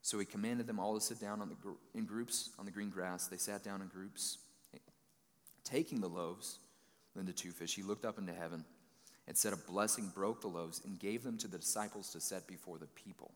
So 0.03 0.17
he 0.19 0.25
commanded 0.25 0.67
them 0.67 0.79
all 0.79 0.95
to 0.95 1.01
sit 1.01 1.19
down 1.19 1.39
the, 1.39 1.99
in 1.99 2.05
groups 2.05 2.51
on 2.57 2.63
the 2.63 2.71
green 2.71 2.89
grass. 2.89 3.27
They 3.27 3.35
sat 3.35 3.61
down 3.61 3.81
in 3.81 3.89
groups. 3.89 4.37
Taking 5.65 5.99
the 5.99 6.07
loaves, 6.07 6.59
the 7.25 7.33
two 7.33 7.51
fish, 7.51 7.75
he 7.75 7.83
looked 7.83 8.05
up 8.05 8.17
into 8.17 8.33
heaven 8.33 8.65
and 9.27 9.37
said 9.37 9.53
a 9.53 9.57
blessing, 9.57 10.11
broke 10.13 10.41
the 10.41 10.47
loaves, 10.47 10.81
and 10.85 10.99
gave 10.99 11.23
them 11.23 11.37
to 11.37 11.47
the 11.47 11.57
disciples 11.57 12.11
to 12.11 12.19
set 12.19 12.47
before 12.47 12.77
the 12.77 12.87
people. 12.87 13.31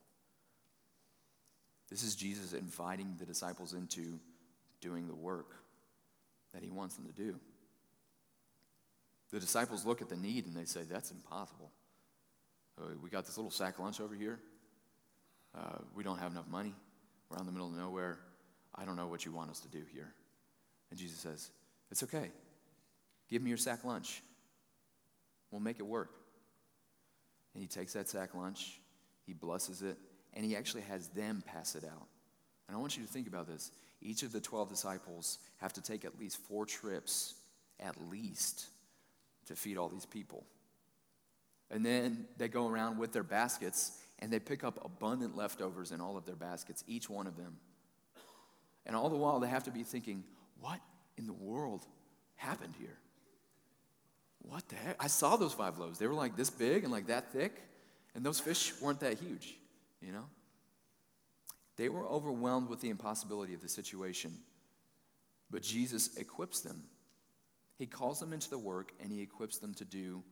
This 1.90 2.02
is 2.02 2.16
Jesus 2.16 2.52
inviting 2.52 3.14
the 3.18 3.26
disciples 3.26 3.74
into 3.74 4.18
doing 4.80 5.06
the 5.06 5.14
work 5.14 5.54
that 6.52 6.62
he 6.62 6.70
wants 6.70 6.96
them 6.96 7.06
to 7.06 7.12
do. 7.12 7.38
The 9.30 9.40
disciples 9.40 9.84
look 9.84 10.00
at 10.00 10.08
the 10.08 10.16
need 10.16 10.46
and 10.46 10.56
they 10.56 10.64
say, 10.64 10.82
That's 10.88 11.10
impossible. 11.10 11.70
Uh, 12.78 12.86
we 13.02 13.10
got 13.10 13.26
this 13.26 13.36
little 13.36 13.50
sack 13.50 13.78
lunch 13.78 14.00
over 14.00 14.14
here. 14.14 14.38
Uh, 15.56 15.78
we 15.94 16.02
don't 16.02 16.18
have 16.18 16.32
enough 16.32 16.48
money. 16.48 16.74
We're 17.28 17.36
out 17.36 17.40
in 17.40 17.46
the 17.46 17.52
middle 17.52 17.68
of 17.68 17.74
nowhere. 17.74 18.18
I 18.74 18.84
don't 18.84 18.96
know 18.96 19.06
what 19.06 19.24
you 19.24 19.32
want 19.32 19.50
us 19.50 19.60
to 19.60 19.68
do 19.68 19.82
here. 19.92 20.12
And 20.90 20.98
Jesus 20.98 21.18
says, 21.18 21.50
It's 21.90 22.02
okay. 22.02 22.30
Give 23.30 23.42
me 23.42 23.48
your 23.48 23.58
sack 23.58 23.84
lunch. 23.84 24.22
We'll 25.50 25.60
make 25.60 25.78
it 25.78 25.86
work. 25.86 26.10
And 27.54 27.62
he 27.62 27.68
takes 27.68 27.92
that 27.92 28.08
sack 28.08 28.34
lunch, 28.34 28.80
he 29.26 29.32
blesses 29.32 29.82
it, 29.82 29.96
and 30.34 30.44
he 30.44 30.56
actually 30.56 30.82
has 30.82 31.06
them 31.08 31.42
pass 31.46 31.76
it 31.76 31.84
out. 31.84 32.06
And 32.66 32.76
I 32.76 32.80
want 32.80 32.96
you 32.96 33.04
to 33.04 33.08
think 33.08 33.28
about 33.28 33.46
this. 33.46 33.70
Each 34.02 34.22
of 34.22 34.32
the 34.32 34.40
12 34.40 34.68
disciples 34.68 35.38
have 35.58 35.72
to 35.74 35.82
take 35.82 36.04
at 36.04 36.18
least 36.18 36.38
four 36.38 36.66
trips, 36.66 37.34
at 37.78 37.94
least, 38.10 38.66
to 39.46 39.54
feed 39.54 39.76
all 39.76 39.88
these 39.88 40.06
people. 40.06 40.44
And 41.70 41.84
then 41.84 42.26
they 42.36 42.48
go 42.48 42.68
around 42.68 42.98
with 42.98 43.12
their 43.12 43.22
baskets 43.22 43.98
and 44.18 44.32
they 44.32 44.38
pick 44.38 44.64
up 44.64 44.84
abundant 44.84 45.36
leftovers 45.36 45.92
in 45.92 46.00
all 46.00 46.16
of 46.16 46.24
their 46.24 46.36
baskets, 46.36 46.84
each 46.86 47.08
one 47.08 47.26
of 47.26 47.36
them. 47.36 47.56
And 48.86 48.94
all 48.94 49.08
the 49.08 49.16
while, 49.16 49.40
they 49.40 49.48
have 49.48 49.64
to 49.64 49.70
be 49.70 49.82
thinking, 49.82 50.24
what 50.60 50.80
in 51.16 51.26
the 51.26 51.32
world 51.32 51.86
happened 52.36 52.74
here? 52.78 52.98
What 54.48 54.68
the 54.68 54.76
heck? 54.76 54.96
I 55.02 55.06
saw 55.06 55.36
those 55.36 55.52
five 55.52 55.78
loaves. 55.78 55.98
They 55.98 56.06
were 56.06 56.14
like 56.14 56.36
this 56.36 56.50
big 56.50 56.84
and 56.84 56.92
like 56.92 57.06
that 57.06 57.32
thick, 57.32 57.62
and 58.14 58.24
those 58.24 58.40
fish 58.40 58.72
weren't 58.80 59.00
that 59.00 59.18
huge, 59.18 59.56
you 60.00 60.12
know? 60.12 60.24
They 61.76 61.88
were 61.88 62.06
overwhelmed 62.06 62.68
with 62.68 62.80
the 62.80 62.90
impossibility 62.90 63.54
of 63.54 63.62
the 63.62 63.68
situation. 63.68 64.36
But 65.50 65.62
Jesus 65.62 66.16
equips 66.16 66.60
them. 66.60 66.84
He 67.78 67.86
calls 67.86 68.20
them 68.20 68.32
into 68.32 68.48
the 68.48 68.58
work 68.58 68.92
and 69.02 69.10
he 69.10 69.22
equips 69.22 69.58
them 69.58 69.74
to 69.74 69.84
do 69.84 70.22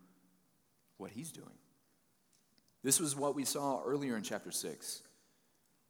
what 0.96 1.10
he's 1.10 1.32
doing. 1.32 1.58
This 2.84 3.00
was 3.00 3.16
what 3.16 3.34
we 3.34 3.44
saw 3.44 3.82
earlier 3.84 4.16
in 4.16 4.22
chapter 4.22 4.50
6. 4.50 5.02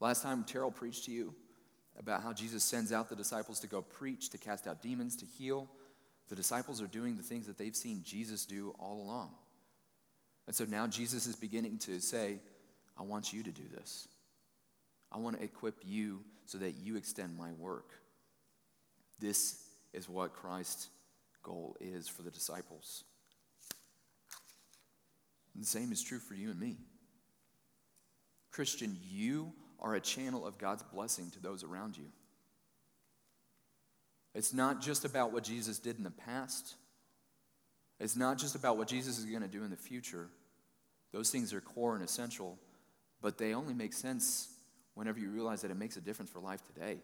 Last 0.00 0.22
time, 0.22 0.44
Terrell 0.44 0.70
preached 0.70 1.04
to 1.04 1.12
you 1.12 1.34
about 1.98 2.22
how 2.22 2.32
Jesus 2.32 2.64
sends 2.64 2.92
out 2.92 3.08
the 3.08 3.16
disciples 3.16 3.60
to 3.60 3.66
go 3.66 3.82
preach, 3.82 4.30
to 4.30 4.38
cast 4.38 4.66
out 4.66 4.82
demons, 4.82 5.16
to 5.16 5.26
heal. 5.26 5.68
The 6.32 6.36
disciples 6.36 6.80
are 6.80 6.86
doing 6.86 7.18
the 7.18 7.22
things 7.22 7.46
that 7.46 7.58
they've 7.58 7.76
seen 7.76 8.00
Jesus 8.02 8.46
do 8.46 8.74
all 8.78 9.02
along. 9.02 9.32
And 10.46 10.56
so 10.56 10.64
now 10.64 10.86
Jesus 10.86 11.26
is 11.26 11.36
beginning 11.36 11.76
to 11.80 12.00
say, 12.00 12.38
I 12.98 13.02
want 13.02 13.34
you 13.34 13.42
to 13.42 13.50
do 13.50 13.64
this. 13.70 14.08
I 15.12 15.18
want 15.18 15.36
to 15.36 15.44
equip 15.44 15.74
you 15.84 16.20
so 16.46 16.56
that 16.56 16.70
you 16.70 16.96
extend 16.96 17.36
my 17.36 17.52
work. 17.52 17.90
This 19.18 19.62
is 19.92 20.08
what 20.08 20.32
Christ's 20.32 20.88
goal 21.42 21.76
is 21.82 22.08
for 22.08 22.22
the 22.22 22.30
disciples. 22.30 23.04
And 25.52 25.62
the 25.62 25.68
same 25.68 25.92
is 25.92 26.02
true 26.02 26.18
for 26.18 26.32
you 26.32 26.50
and 26.50 26.58
me. 26.58 26.78
Christian, 28.52 28.96
you 29.06 29.52
are 29.78 29.96
a 29.96 30.00
channel 30.00 30.46
of 30.46 30.56
God's 30.56 30.82
blessing 30.82 31.30
to 31.32 31.42
those 31.42 31.62
around 31.62 31.98
you. 31.98 32.06
It's 34.34 34.52
not 34.52 34.80
just 34.80 35.04
about 35.04 35.32
what 35.32 35.44
Jesus 35.44 35.78
did 35.78 35.96
in 35.98 36.04
the 36.04 36.10
past. 36.10 36.74
It's 38.00 38.16
not 38.16 38.38
just 38.38 38.54
about 38.54 38.78
what 38.78 38.88
Jesus 38.88 39.18
is 39.18 39.26
going 39.26 39.42
to 39.42 39.48
do 39.48 39.64
in 39.64 39.70
the 39.70 39.76
future. 39.76 40.28
Those 41.12 41.30
things 41.30 41.52
are 41.52 41.60
core 41.60 41.94
and 41.94 42.02
essential, 42.02 42.58
but 43.20 43.38
they 43.38 43.54
only 43.54 43.74
make 43.74 43.92
sense 43.92 44.48
whenever 44.94 45.18
you 45.18 45.30
realize 45.30 45.62
that 45.62 45.70
it 45.70 45.76
makes 45.76 45.96
a 45.96 46.00
difference 46.00 46.30
for 46.30 46.40
life 46.40 46.62
today. 46.74 46.98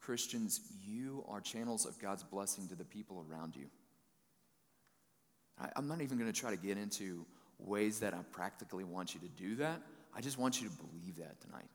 Christians, 0.00 0.60
you 0.86 1.24
are 1.28 1.40
channels 1.40 1.86
of 1.86 1.98
God's 1.98 2.22
blessing 2.22 2.68
to 2.68 2.76
the 2.76 2.84
people 2.84 3.26
around 3.28 3.56
you. 3.56 3.66
I, 5.58 5.70
am 5.76 5.88
not 5.88 6.00
even 6.02 6.18
going 6.18 6.32
to 6.32 6.38
try 6.38 6.50
to 6.50 6.56
get 6.56 6.76
into 6.76 7.24
ways 7.58 8.00
that 8.00 8.14
I 8.14 8.18
practically 8.30 8.84
want 8.84 9.14
you 9.14 9.20
to 9.20 9.28
do 9.28 9.56
that. 9.56 9.80
I 10.14 10.20
just 10.20 10.38
want 10.38 10.60
you 10.60 10.68
to 10.68 10.74
believe 10.74 11.16
that 11.16 11.40
tonight. 11.40 11.68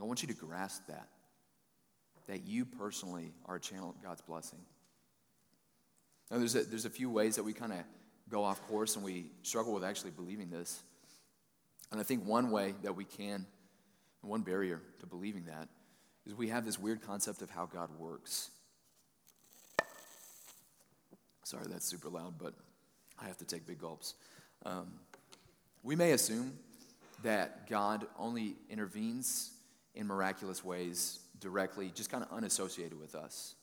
I 0.00 0.04
want 0.04 0.22
you 0.22 0.28
to 0.28 0.34
grasp 0.34 0.86
that, 0.88 1.08
that 2.26 2.46
you 2.46 2.64
personally 2.64 3.32
are 3.46 3.56
a 3.56 3.60
channel 3.60 3.90
of 3.90 4.02
God's 4.02 4.20
blessing. 4.20 4.58
Now, 6.30 6.38
there's 6.38 6.56
a, 6.56 6.64
there's 6.64 6.84
a 6.84 6.90
few 6.90 7.08
ways 7.08 7.36
that 7.36 7.44
we 7.44 7.52
kind 7.52 7.72
of 7.72 7.78
go 8.28 8.42
off 8.42 8.60
course 8.66 8.96
and 8.96 9.04
we 9.04 9.26
struggle 9.42 9.72
with 9.72 9.84
actually 9.84 10.10
believing 10.10 10.50
this. 10.50 10.82
And 11.92 12.00
I 12.00 12.02
think 12.02 12.26
one 12.26 12.50
way 12.50 12.74
that 12.82 12.96
we 12.96 13.04
can, 13.04 13.46
one 14.22 14.42
barrier 14.42 14.82
to 15.00 15.06
believing 15.06 15.44
that, 15.44 15.68
is 16.26 16.34
we 16.34 16.48
have 16.48 16.64
this 16.64 16.78
weird 16.78 17.00
concept 17.00 17.42
of 17.42 17.50
how 17.50 17.66
God 17.66 17.88
works. 17.98 18.50
Sorry, 21.44 21.64
that's 21.68 21.86
super 21.86 22.08
loud, 22.08 22.34
but 22.38 22.54
I 23.20 23.26
have 23.26 23.38
to 23.38 23.44
take 23.44 23.64
big 23.64 23.80
gulps. 23.80 24.14
Um, 24.64 24.88
we 25.84 25.94
may 25.94 26.10
assume 26.10 26.58
that 27.22 27.68
God 27.68 28.06
only 28.18 28.56
intervenes 28.68 29.52
in 29.94 30.08
miraculous 30.08 30.64
ways 30.64 31.20
directly, 31.40 31.90
just 31.94 32.10
kind 32.10 32.24
of 32.24 32.32
unassociated 32.32 32.98
with 32.98 33.14
us, 33.14 33.54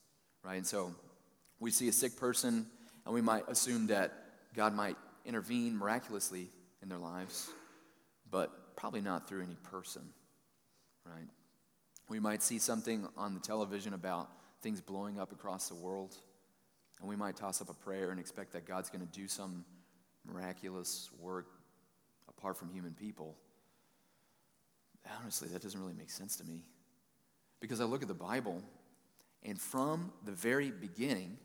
right? 0.44 0.56
And 0.56 0.68
so 0.68 0.94
we 1.60 1.72
see 1.72 1.88
a 1.88 1.94
sick 1.94 2.18
person, 2.18 2.66
and 3.06 3.14
we 3.14 3.22
might 3.22 3.48
assume 3.48 3.88
that 3.88 4.14
God 4.56 4.74
might 4.76 4.98
intervene 5.26 5.78
miraculously 5.78 6.50
in 6.82 6.90
their 6.90 6.98
lives, 6.98 7.50
but 8.30 8.76
probably 8.76 9.02
not 9.02 9.28
through 9.28 9.44
any 9.44 9.58
person, 9.64 10.04
right? 11.06 11.28
We 12.10 12.20
might 12.20 12.44
see 12.44 12.60
something 12.60 13.08
on 13.18 13.34
the 13.34 13.40
television 13.40 13.94
about 13.94 14.30
things 14.62 14.82
blowing 14.82 15.20
up 15.20 15.32
across 15.32 15.70
the 15.70 15.76
world 15.76 16.18
and 17.04 17.10
we 17.10 17.18
might 17.18 17.36
toss 17.36 17.62
up 17.62 17.70
a 17.70 17.74
prayer 17.74 18.12
and 18.12 18.20
expect 18.20 18.54
that 18.54 18.66
God's 18.66 18.90
going 18.90 19.06
to 19.06 19.12
do 19.12 19.28
some 19.28 19.66
miraculous 20.26 21.10
work 21.20 21.48
apart 22.30 22.58
from 22.58 22.70
human 22.70 22.94
people. 22.94 23.36
honestly, 25.22 25.50
that 25.50 25.62
doesn't 25.62 25.80
really 25.80 25.94
make 25.94 26.10
sense 26.10 26.38
to 26.38 26.46
me. 26.46 26.62
Because 27.64 27.80
I 27.80 27.86
look 27.86 28.02
at 28.02 28.10
the 28.10 28.14
Bible, 28.14 28.62
and 29.42 29.58
from 29.58 30.12
the 30.26 30.34
very 30.34 30.70
beginning, 30.70 31.38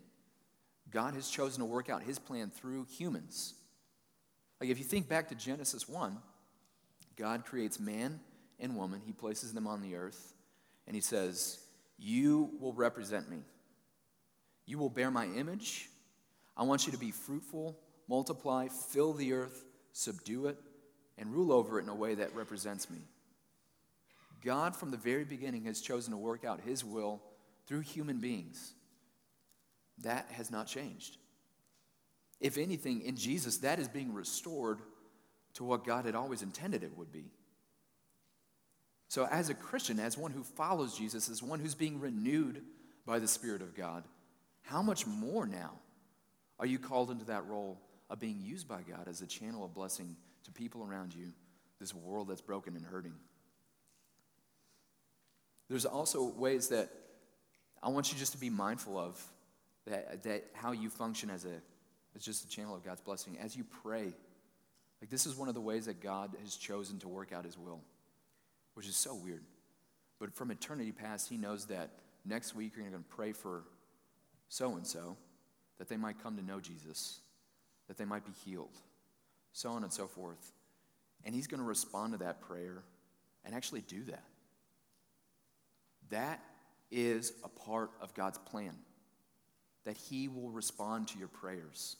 God 0.90 1.14
has 1.14 1.30
chosen 1.30 1.60
to 1.60 1.64
work 1.64 1.88
out 1.88 2.02
his 2.02 2.18
plan 2.18 2.50
through 2.50 2.86
humans. 2.90 3.54
Like 4.60 4.68
if 4.68 4.78
you 4.78 4.84
think 4.84 5.08
back 5.08 5.28
to 5.28 5.36
Genesis 5.36 5.88
1, 5.88 6.18
God 7.14 7.44
creates 7.44 7.78
man 7.78 8.18
and 8.58 8.74
woman, 8.74 9.00
he 9.06 9.12
places 9.12 9.52
them 9.52 9.68
on 9.68 9.80
the 9.80 9.94
earth, 9.94 10.34
and 10.88 10.96
he 10.96 11.00
says, 11.00 11.60
You 12.00 12.50
will 12.60 12.72
represent 12.72 13.30
me. 13.30 13.38
You 14.66 14.78
will 14.78 14.90
bear 14.90 15.12
my 15.12 15.26
image. 15.26 15.88
I 16.56 16.64
want 16.64 16.84
you 16.84 16.90
to 16.90 16.98
be 16.98 17.12
fruitful, 17.12 17.78
multiply, 18.08 18.66
fill 18.66 19.12
the 19.12 19.34
earth, 19.34 19.64
subdue 19.92 20.48
it, 20.48 20.58
and 21.16 21.32
rule 21.32 21.52
over 21.52 21.78
it 21.78 21.84
in 21.84 21.88
a 21.88 21.94
way 21.94 22.16
that 22.16 22.34
represents 22.34 22.90
me. 22.90 22.98
God, 24.44 24.76
from 24.76 24.90
the 24.90 24.96
very 24.96 25.24
beginning, 25.24 25.64
has 25.64 25.80
chosen 25.80 26.12
to 26.12 26.18
work 26.18 26.44
out 26.44 26.60
his 26.60 26.84
will 26.84 27.22
through 27.66 27.80
human 27.80 28.18
beings. 28.18 28.74
That 30.02 30.26
has 30.32 30.50
not 30.50 30.66
changed. 30.66 31.16
If 32.40 32.56
anything, 32.56 33.02
in 33.02 33.16
Jesus, 33.16 33.58
that 33.58 33.78
is 33.78 33.88
being 33.88 34.14
restored 34.14 34.80
to 35.54 35.64
what 35.64 35.84
God 35.84 36.04
had 36.04 36.14
always 36.14 36.42
intended 36.42 36.82
it 36.82 36.96
would 36.96 37.10
be. 37.10 37.32
So, 39.08 39.26
as 39.26 39.48
a 39.48 39.54
Christian, 39.54 39.98
as 39.98 40.18
one 40.18 40.30
who 40.30 40.44
follows 40.44 40.96
Jesus, 40.96 41.28
as 41.28 41.42
one 41.42 41.60
who's 41.60 41.74
being 41.74 41.98
renewed 41.98 42.62
by 43.06 43.18
the 43.18 43.26
Spirit 43.26 43.62
of 43.62 43.74
God, 43.74 44.04
how 44.62 44.82
much 44.82 45.06
more 45.06 45.46
now 45.46 45.72
are 46.60 46.66
you 46.66 46.78
called 46.78 47.10
into 47.10 47.24
that 47.24 47.46
role 47.46 47.80
of 48.10 48.20
being 48.20 48.40
used 48.40 48.68
by 48.68 48.82
God 48.82 49.08
as 49.08 49.22
a 49.22 49.26
channel 49.26 49.64
of 49.64 49.74
blessing 49.74 50.14
to 50.44 50.52
people 50.52 50.84
around 50.84 51.14
you, 51.14 51.32
this 51.80 51.94
world 51.94 52.28
that's 52.28 52.42
broken 52.42 52.76
and 52.76 52.84
hurting? 52.84 53.14
There's 55.68 55.84
also 55.84 56.24
ways 56.24 56.68
that 56.68 56.90
I 57.82 57.88
want 57.90 58.12
you 58.12 58.18
just 58.18 58.32
to 58.32 58.38
be 58.38 58.50
mindful 58.50 58.98
of 58.98 59.22
that, 59.86 60.22
that 60.24 60.44
how 60.54 60.72
you 60.72 60.90
function 60.90 61.30
as 61.30 61.44
a 61.44 61.60
as 62.16 62.24
just 62.24 62.44
a 62.44 62.48
channel 62.48 62.74
of 62.74 62.84
God's 62.84 63.00
blessing. 63.00 63.36
As 63.38 63.56
you 63.56 63.64
pray, 63.82 64.12
like 65.00 65.10
this 65.10 65.26
is 65.26 65.36
one 65.36 65.48
of 65.48 65.54
the 65.54 65.60
ways 65.60 65.86
that 65.86 66.00
God 66.00 66.30
has 66.42 66.56
chosen 66.56 66.98
to 67.00 67.08
work 67.08 67.32
out 67.32 67.44
his 67.44 67.56
will, 67.56 67.80
which 68.74 68.88
is 68.88 68.96
so 68.96 69.14
weird. 69.14 69.42
But 70.18 70.34
from 70.34 70.50
eternity 70.50 70.90
past, 70.90 71.28
he 71.28 71.36
knows 71.36 71.66
that 71.66 71.90
next 72.24 72.56
week 72.56 72.72
you're 72.74 72.88
going 72.88 73.00
to 73.00 73.08
pray 73.08 73.32
for 73.32 73.62
so 74.48 74.74
and 74.74 74.86
so, 74.86 75.16
that 75.78 75.88
they 75.88 75.96
might 75.96 76.20
come 76.22 76.36
to 76.36 76.44
know 76.44 76.58
Jesus, 76.58 77.20
that 77.86 77.98
they 77.98 78.04
might 78.04 78.24
be 78.24 78.32
healed, 78.44 78.76
so 79.52 79.70
on 79.70 79.84
and 79.84 79.92
so 79.92 80.06
forth. 80.06 80.52
And 81.24 81.34
he's 81.34 81.46
going 81.46 81.60
to 81.60 81.66
respond 81.66 82.14
to 82.14 82.18
that 82.18 82.40
prayer 82.40 82.82
and 83.44 83.54
actually 83.54 83.82
do 83.82 84.02
that. 84.04 84.24
That 86.10 86.40
is 86.90 87.32
a 87.44 87.48
part 87.48 87.90
of 88.00 88.14
God's 88.14 88.38
plan, 88.38 88.74
that 89.84 89.96
he 89.96 90.28
will 90.28 90.50
respond 90.50 91.08
to 91.08 91.18
your 91.18 91.28
prayers. 91.28 91.96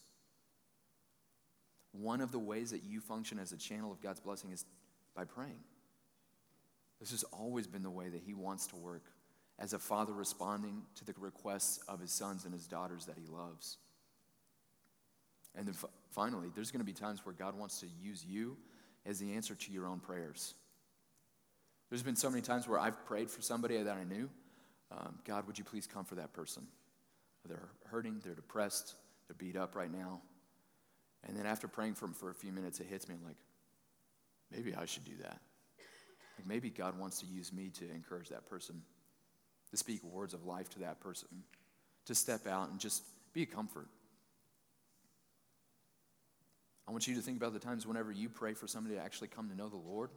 One 1.93 2.21
of 2.21 2.33
the 2.33 2.39
ways 2.39 2.71
that 2.71 2.85
you 2.85 3.01
function 3.01 3.39
as 3.39 3.53
a 3.53 3.57
channel 3.57 3.91
of 3.91 4.01
God's 4.01 4.21
blessing 4.21 4.51
is 4.51 4.65
by 5.15 5.25
praying. 5.25 5.61
This 7.01 7.11
has 7.11 7.25
always 7.25 7.67
been 7.67 7.83
the 7.83 7.91
way 7.91 8.09
that 8.09 8.23
he 8.25 8.35
wants 8.35 8.67
to 8.69 8.77
work 8.77 9.05
as 9.59 9.73
a 9.73 9.79
father 9.79 10.13
responding 10.13 10.83
to 10.97 11.05
the 11.05 11.15
requests 11.19 11.81
of 11.89 12.01
his 12.01 12.13
sons 12.13 12.45
and 12.45 12.55
his 12.55 12.67
daughters 12.67 13.07
that 13.07 13.17
he 13.19 13.27
loves. 13.27 13.79
And 15.55 15.67
then 15.67 15.75
f- 15.75 15.91
finally, 16.11 16.49
there's 16.55 16.71
going 16.71 16.81
to 16.81 16.87
be 16.87 16.93
times 16.93 17.25
where 17.25 17.35
God 17.35 17.59
wants 17.59 17.81
to 17.81 17.87
use 18.01 18.25
you 18.25 18.57
as 19.05 19.19
the 19.19 19.35
answer 19.35 19.55
to 19.55 19.73
your 19.73 19.87
own 19.87 19.99
prayers. 19.99 20.55
There's 21.91 22.03
been 22.03 22.17
so 22.17 22.31
many 22.31 22.43
times 22.43 22.69
where 22.69 22.79
I've 22.79 23.05
prayed 23.07 23.31
for 23.31 23.43
somebody 23.43 23.83
that 23.83 23.97
I 23.97 24.05
knew. 24.05 24.29
Um, 24.91 25.19
God, 25.25 25.47
would 25.47 25.59
you 25.59 25.65
please 25.65 25.87
come 25.87 26.05
for 26.05 26.17
that 26.17 26.33
person? 26.33 26.67
They're 27.47 27.69
hurting, 27.87 28.21
they're 28.25 28.35
depressed, 28.35 28.95
they're 29.27 29.37
beat 29.39 29.57
up 29.57 29.75
right 29.75 29.91
now. 29.91 30.21
And 31.27 31.37
then 31.37 31.47
after 31.47 31.67
praying 31.67 31.95
for 31.95 32.07
them 32.07 32.15
for 32.15 32.31
a 32.31 32.35
few 32.35 32.53
minutes, 32.53 32.81
it 32.81 32.87
hits 32.87 33.09
me 33.09 33.15
I'm 33.15 33.25
like, 33.25 33.37
maybe 34.53 34.75
I 34.75 34.85
should 34.85 35.05
do 35.05 35.17
that. 35.23 35.41
Like 36.39 36.47
maybe 36.47 36.71
God 36.71 36.99
wants 36.99 37.21
to 37.21 37.27
use 37.27 37.53
me 37.53 37.71
to 37.79 37.91
encourage 37.91 38.29
that 38.29 38.47
person 38.47 38.83
to 39.71 39.77
speak 39.77 40.03
words 40.05 40.35
of 40.35 40.47
life 40.47 40.71
to 40.71 40.79
that 40.81 41.01
person, 41.01 41.29
to 42.07 42.15
step 42.15 42.47
out 42.47 42.71
and 42.71 42.79
just 42.79 43.03
be 43.33 43.43
a 43.43 43.47
comfort. 43.47 43.89
I 46.87 46.91
want 46.91 47.07
you 47.07 47.15
to 47.17 47.21
think 47.21 47.37
about 47.37 47.53
the 47.53 47.59
times 47.59 47.87
whenever 47.87 48.11
you 48.11 48.31
pray 48.31 48.55
for 48.55 48.67
somebody 48.67 48.95
to 48.97 49.03
actually 49.03 49.29
come 49.29 49.51
to 49.51 49.55
know 49.55 49.69
the 49.69 49.77
Lord, 49.77 50.11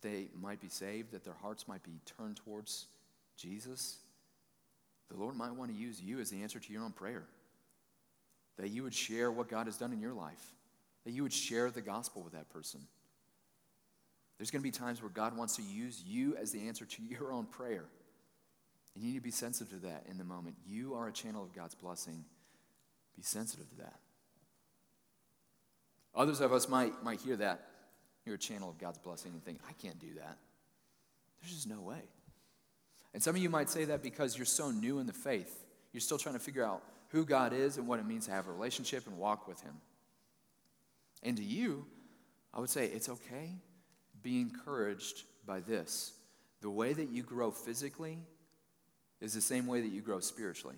that 0.00 0.08
they 0.08 0.28
might 0.40 0.60
be 0.60 0.68
saved, 0.68 1.12
that 1.12 1.24
their 1.24 1.34
hearts 1.34 1.68
might 1.68 1.82
be 1.82 2.00
turned 2.18 2.36
towards 2.36 2.86
Jesus. 3.36 3.98
The 5.10 5.16
Lord 5.16 5.36
might 5.36 5.54
want 5.54 5.70
to 5.70 5.76
use 5.76 6.00
you 6.00 6.20
as 6.20 6.30
the 6.30 6.42
answer 6.42 6.58
to 6.58 6.72
your 6.72 6.84
own 6.84 6.92
prayer. 6.92 7.24
That 8.58 8.68
you 8.68 8.82
would 8.82 8.94
share 8.94 9.30
what 9.30 9.48
God 9.48 9.66
has 9.66 9.76
done 9.76 9.92
in 9.92 10.00
your 10.00 10.12
life, 10.12 10.54
that 11.04 11.12
you 11.12 11.22
would 11.22 11.32
share 11.32 11.70
the 11.70 11.80
gospel 11.80 12.22
with 12.22 12.34
that 12.34 12.50
person. 12.50 12.80
There's 14.38 14.50
going 14.50 14.62
to 14.62 14.66
be 14.66 14.70
times 14.70 15.02
where 15.02 15.10
God 15.10 15.36
wants 15.36 15.56
to 15.56 15.62
use 15.62 16.02
you 16.06 16.36
as 16.36 16.50
the 16.50 16.66
answer 16.66 16.86
to 16.86 17.02
your 17.02 17.32
own 17.32 17.44
prayer. 17.44 17.84
And 18.94 19.04
you 19.04 19.10
need 19.10 19.18
to 19.18 19.22
be 19.22 19.30
sensitive 19.30 19.80
to 19.80 19.86
that 19.86 20.04
in 20.10 20.18
the 20.18 20.24
moment. 20.24 20.56
You 20.66 20.94
are 20.94 21.08
a 21.08 21.12
channel 21.12 21.42
of 21.42 21.54
God's 21.54 21.74
blessing. 21.74 22.24
Be 23.16 23.22
sensitive 23.22 23.68
to 23.70 23.76
that. 23.76 24.00
Others 26.14 26.40
of 26.40 26.52
us 26.52 26.68
might, 26.68 27.04
might 27.04 27.20
hear 27.20 27.36
that. 27.36 27.69
You're 28.30 28.36
a 28.36 28.38
channel 28.38 28.70
of 28.70 28.78
God's 28.78 28.98
blessing 28.98 29.32
and 29.32 29.44
think, 29.44 29.58
I 29.68 29.72
can't 29.72 29.98
do 29.98 30.14
that. 30.14 30.38
There's 31.40 31.52
just 31.52 31.68
no 31.68 31.80
way. 31.80 31.98
And 33.12 33.20
some 33.20 33.34
of 33.34 33.42
you 33.42 33.50
might 33.50 33.68
say 33.68 33.86
that 33.86 34.04
because 34.04 34.38
you're 34.38 34.46
so 34.46 34.70
new 34.70 35.00
in 35.00 35.08
the 35.08 35.12
faith. 35.12 35.64
You're 35.92 36.00
still 36.00 36.16
trying 36.16 36.36
to 36.36 36.40
figure 36.40 36.64
out 36.64 36.80
who 37.08 37.24
God 37.24 37.52
is 37.52 37.76
and 37.76 37.88
what 37.88 37.98
it 37.98 38.06
means 38.06 38.26
to 38.26 38.30
have 38.30 38.46
a 38.46 38.52
relationship 38.52 39.08
and 39.08 39.18
walk 39.18 39.48
with 39.48 39.60
Him. 39.62 39.74
And 41.24 41.38
to 41.38 41.42
you, 41.42 41.86
I 42.54 42.60
would 42.60 42.70
say 42.70 42.86
it's 42.86 43.08
okay. 43.08 43.56
Be 44.22 44.40
encouraged 44.40 45.24
by 45.44 45.58
this. 45.58 46.12
The 46.60 46.70
way 46.70 46.92
that 46.92 47.08
you 47.10 47.24
grow 47.24 47.50
physically 47.50 48.16
is 49.20 49.34
the 49.34 49.40
same 49.40 49.66
way 49.66 49.80
that 49.80 49.90
you 49.90 50.02
grow 50.02 50.20
spiritually. 50.20 50.76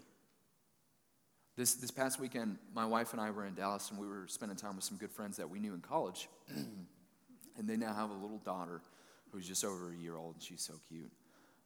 This, 1.59 1.75
this 1.75 1.91
past 1.91 2.19
weekend, 2.19 2.57
my 2.75 2.87
wife 2.87 3.12
and 3.12 3.21
I 3.21 3.31
were 3.31 3.45
in 3.45 3.55
Dallas 3.55 3.91
and 3.91 4.01
we 4.01 4.07
were 4.07 4.25
spending 4.27 4.57
time 4.57 4.75
with 4.75 4.87
some 4.87 4.97
good 4.97 5.12
friends 5.12 5.37
that 5.37 5.51
we 5.51 5.59
knew 5.59 5.75
in 5.75 5.83
college. 5.83 6.31
and 7.59 7.69
they 7.69 7.77
now 7.77 7.95
have 7.95 8.11
a 8.11 8.15
little 8.15 8.38
daughter 8.38 8.81
who's 9.31 9.47
just 9.47 9.65
over 9.65 9.93
a 9.93 9.97
year 9.97 10.17
old 10.17 10.35
and 10.35 10.43
she's 10.43 10.62
so 10.62 10.75
cute. 10.88 11.11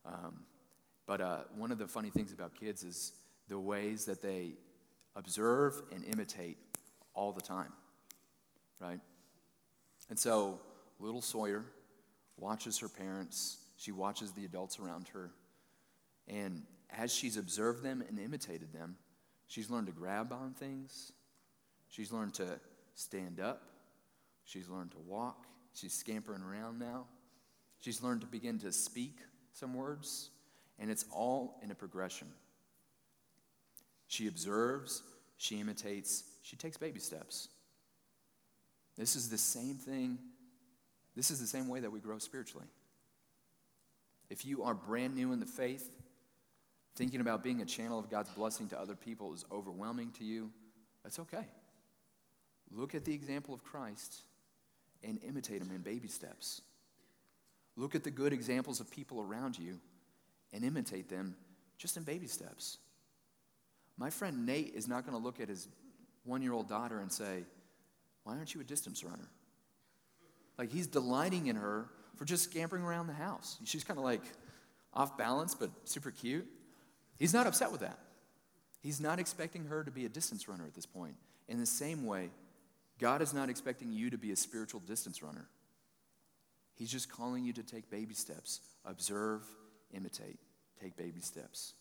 Um, 0.05 0.40
but 1.07 1.20
uh, 1.20 1.38
one 1.57 1.72
of 1.72 1.79
the 1.79 1.87
funny 1.87 2.11
things 2.11 2.33
about 2.33 2.55
kids 2.55 2.83
is 2.83 3.12
the 3.49 3.59
ways 3.59 4.05
that 4.07 4.22
they 4.22 4.53
observe 5.14 5.81
and 5.92 6.05
imitate 6.05 6.59
all 7.14 7.33
the 7.33 7.40
time, 7.40 7.72
right? 8.81 9.01
And 10.11 10.18
so 10.18 10.61
little 11.01 11.22
Sawyer 11.22 11.64
watches 12.37 12.79
her 12.79 12.88
parents, 12.88 13.59
she 13.77 13.92
watches 13.92 14.33
the 14.33 14.44
adults 14.44 14.79
around 14.79 15.09
her. 15.09 15.31
And 16.29 16.62
as 16.90 17.12
she's 17.12 17.37
observed 17.37 17.83
them 17.83 18.03
and 18.07 18.18
imitated 18.18 18.72
them, 18.72 18.96
she's 19.46 19.70
learned 19.70 19.87
to 19.87 19.92
grab 19.92 20.33
on 20.33 20.55
things. 20.55 21.12
She's 21.88 22.12
learned 22.12 22.35
to 22.35 22.61
stand 22.94 23.40
up. 23.40 23.62
She's 24.44 24.68
learned 24.68 24.92
to 24.92 24.99
walk. 24.99 25.46
She's 25.76 25.92
scampering 25.92 26.42
around 26.42 26.78
now. 26.78 27.04
She's 27.80 28.02
learned 28.02 28.22
to 28.22 28.26
begin 28.26 28.58
to 28.60 28.72
speak 28.72 29.18
some 29.52 29.74
words. 29.74 30.30
And 30.78 30.90
it's 30.90 31.04
all 31.12 31.60
in 31.62 31.70
a 31.70 31.74
progression. 31.74 32.28
She 34.08 34.26
observes, 34.26 35.02
she 35.36 35.60
imitates, 35.60 36.24
she 36.42 36.56
takes 36.56 36.78
baby 36.78 36.98
steps. 36.98 37.48
This 38.96 39.16
is 39.16 39.28
the 39.28 39.36
same 39.36 39.74
thing. 39.74 40.18
This 41.14 41.30
is 41.30 41.40
the 41.40 41.46
same 41.46 41.68
way 41.68 41.80
that 41.80 41.92
we 41.92 42.00
grow 42.00 42.18
spiritually. 42.18 42.66
If 44.30 44.46
you 44.46 44.62
are 44.62 44.74
brand 44.74 45.14
new 45.14 45.32
in 45.32 45.40
the 45.40 45.46
faith, 45.46 45.90
thinking 46.94 47.20
about 47.20 47.44
being 47.44 47.60
a 47.60 47.66
channel 47.66 47.98
of 47.98 48.10
God's 48.10 48.30
blessing 48.30 48.68
to 48.68 48.80
other 48.80 48.94
people 48.94 49.34
is 49.34 49.44
overwhelming 49.52 50.12
to 50.12 50.24
you, 50.24 50.50
that's 51.02 51.18
okay. 51.18 51.46
Look 52.70 52.94
at 52.94 53.04
the 53.04 53.12
example 53.12 53.54
of 53.54 53.62
Christ 53.62 54.22
and 55.02 55.18
imitate 55.26 55.61
them 55.61 55.70
in 55.74 55.82
baby 55.82 56.09
steps. 56.09 56.62
Look 57.76 57.94
at 57.94 58.04
the 58.04 58.11
good 58.11 58.32
examples 58.32 58.80
of 58.80 58.90
people 58.90 59.20
around 59.20 59.59
you 59.59 59.78
and 60.52 60.64
imitate 60.64 61.09
them 61.09 61.37
just 61.78 61.96
in 61.96 62.02
baby 62.02 62.26
steps. 62.26 62.78
My 63.98 64.11
friend 64.11 64.46
Nate 64.46 64.74
is 64.74 64.88
not 64.88 65.04
going 65.06 65.16
to 65.16 65.22
look 65.22 65.40
at 65.40 65.48
his 65.48 65.68
one 66.24 66.42
year 66.42 66.52
old 66.52 66.68
daughter 66.68 67.00
and 67.00 67.11
say, 67.11 67.44
Why 68.24 68.35
aren't 68.37 68.54
you 68.54 68.61
a 68.61 68.64
distance 68.64 69.04
runner? 69.04 69.28
Like 70.59 70.70
he's 70.70 70.87
delighting 70.87 71.46
in 71.46 71.56
her 71.56 71.88
for 72.16 72.24
just 72.24 72.44
scampering 72.44 72.82
around 72.82 73.06
the 73.06 73.14
house. 73.14 73.59
She's 73.64 73.85
kind 73.85 73.98
of 73.98 74.04
like 74.04 74.22
off 74.92 75.18
balance, 75.18 75.54
but 75.54 75.70
super 75.85 76.11
cute. 76.11 76.46
He's 77.18 77.35
not 77.35 77.46
upset 77.46 77.70
with 77.70 77.82
that. 77.82 77.98
He's 78.82 79.00
not 79.00 79.18
expecting 79.18 79.66
her 79.66 79.85
to 79.85 79.90
be 79.90 80.06
a 80.06 80.09
distance 80.09 80.48
runner 80.48 80.64
at 80.64 80.74
this 80.74 80.87
point. 80.87 81.14
In 81.48 81.59
the 81.59 81.66
same 81.66 82.06
way, 82.06 82.30
God 82.98 83.22
is 83.22 83.35
not 83.35 83.50
expecting 83.50 83.92
you 83.92 84.11
to 84.11 84.18
be 84.18 84.32
a 84.32 84.37
spiritual 84.37 84.80
distance 84.80 85.22
runner. 85.22 85.48
He's 86.74 86.90
just 86.90 87.11
calling 87.11 87.44
you 87.44 87.52
to 87.54 87.62
take 87.62 87.90
baby 87.90 88.14
steps. 88.14 88.61
Observe, 88.85 89.42
imitate, 89.92 90.38
take 90.80 90.96
baby 90.96 91.20
steps. 91.20 91.74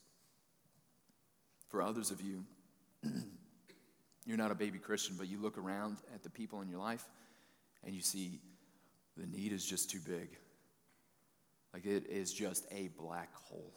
For 1.69 1.81
others 1.81 2.11
of 2.11 2.21
you, 2.21 2.45
you're 4.25 4.37
not 4.37 4.51
a 4.51 4.55
baby 4.55 4.79
Christian, 4.79 5.15
but 5.17 5.27
you 5.27 5.37
look 5.37 5.57
around 5.57 5.97
at 6.13 6.23
the 6.23 6.29
people 6.29 6.61
in 6.61 6.69
your 6.69 6.79
life 6.79 7.05
and 7.83 7.93
you 7.93 8.01
see 8.01 8.39
the 9.17 9.25
need 9.27 9.51
is 9.51 9.65
just 9.65 9.89
too 9.89 9.99
big. 9.99 10.29
Like 11.73 11.85
it 11.85 12.07
is 12.09 12.33
just 12.33 12.65
a 12.71 12.89
black 12.97 13.33
hole, 13.35 13.73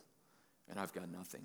and 0.70 0.78
I've 0.78 0.92
got 0.92 1.10
nothing. 1.10 1.42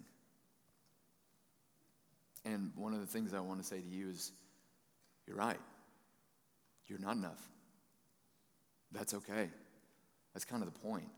And 2.45 2.71
one 2.75 2.93
of 2.93 2.99
the 2.99 3.07
things 3.07 3.33
I 3.33 3.39
want 3.39 3.59
to 3.59 3.65
say 3.65 3.81
to 3.81 3.87
you 3.87 4.09
is 4.09 4.31
you're 5.25 5.37
right. 5.37 5.59
You're 6.87 6.99
not 6.99 7.15
enough. 7.15 7.41
That's 8.91 9.13
okay. 9.13 9.49
That's 10.33 10.45
kind 10.45 10.63
of 10.63 10.73
the 10.73 10.79
point. 10.79 11.09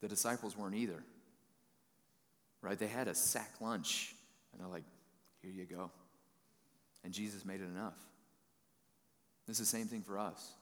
The 0.00 0.08
disciples 0.08 0.56
weren't 0.56 0.74
either. 0.74 1.02
Right? 2.60 2.78
They 2.78 2.86
had 2.86 3.08
a 3.08 3.14
sack 3.14 3.52
lunch, 3.60 4.14
and 4.52 4.60
they're 4.60 4.68
like, 4.68 4.84
here 5.42 5.52
you 5.52 5.64
go. 5.64 5.90
And 7.04 7.12
Jesus 7.12 7.44
made 7.44 7.60
it 7.60 7.64
enough. 7.64 7.98
It's 9.48 9.58
the 9.58 9.66
same 9.66 9.86
thing 9.86 10.02
for 10.02 10.18
us. 10.18 10.52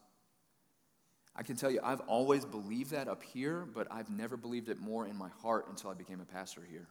I 1.35 1.43
can 1.43 1.57
tell 1.57 1.71
you, 1.71 1.81
I've 1.83 2.01
always 2.01 2.45
believed 2.45 2.91
that 2.91 3.09
up 3.09 3.23
here, 3.23 3.67
but 3.73 3.87
I've 3.91 4.11
never 4.11 4.37
believed 4.37 4.69
it 4.69 4.81
more 4.81 5.07
in 5.07 5.17
my 5.17 5.31
heart 5.41 5.67
until 5.71 5.91
I 5.91 5.95
became 5.95 6.21
a 6.21 6.25
pastor 6.25 6.63
here. 6.69 6.89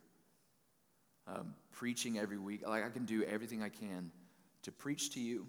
Um, 1.27 1.53
preaching 1.71 2.17
every 2.17 2.39
week, 2.39 2.67
like 2.67 2.83
I 2.83 2.89
can 2.89 3.05
do 3.05 3.23
everything 3.23 3.61
I 3.61 3.69
can 3.69 4.11
to 4.63 4.71
preach 4.71 5.13
to 5.13 5.19
you, 5.19 5.47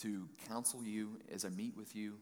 to 0.00 0.28
counsel 0.48 0.82
you 0.82 1.18
as 1.32 1.44
I 1.44 1.48
meet 1.48 1.76
with 1.76 1.94
you, 1.96 2.14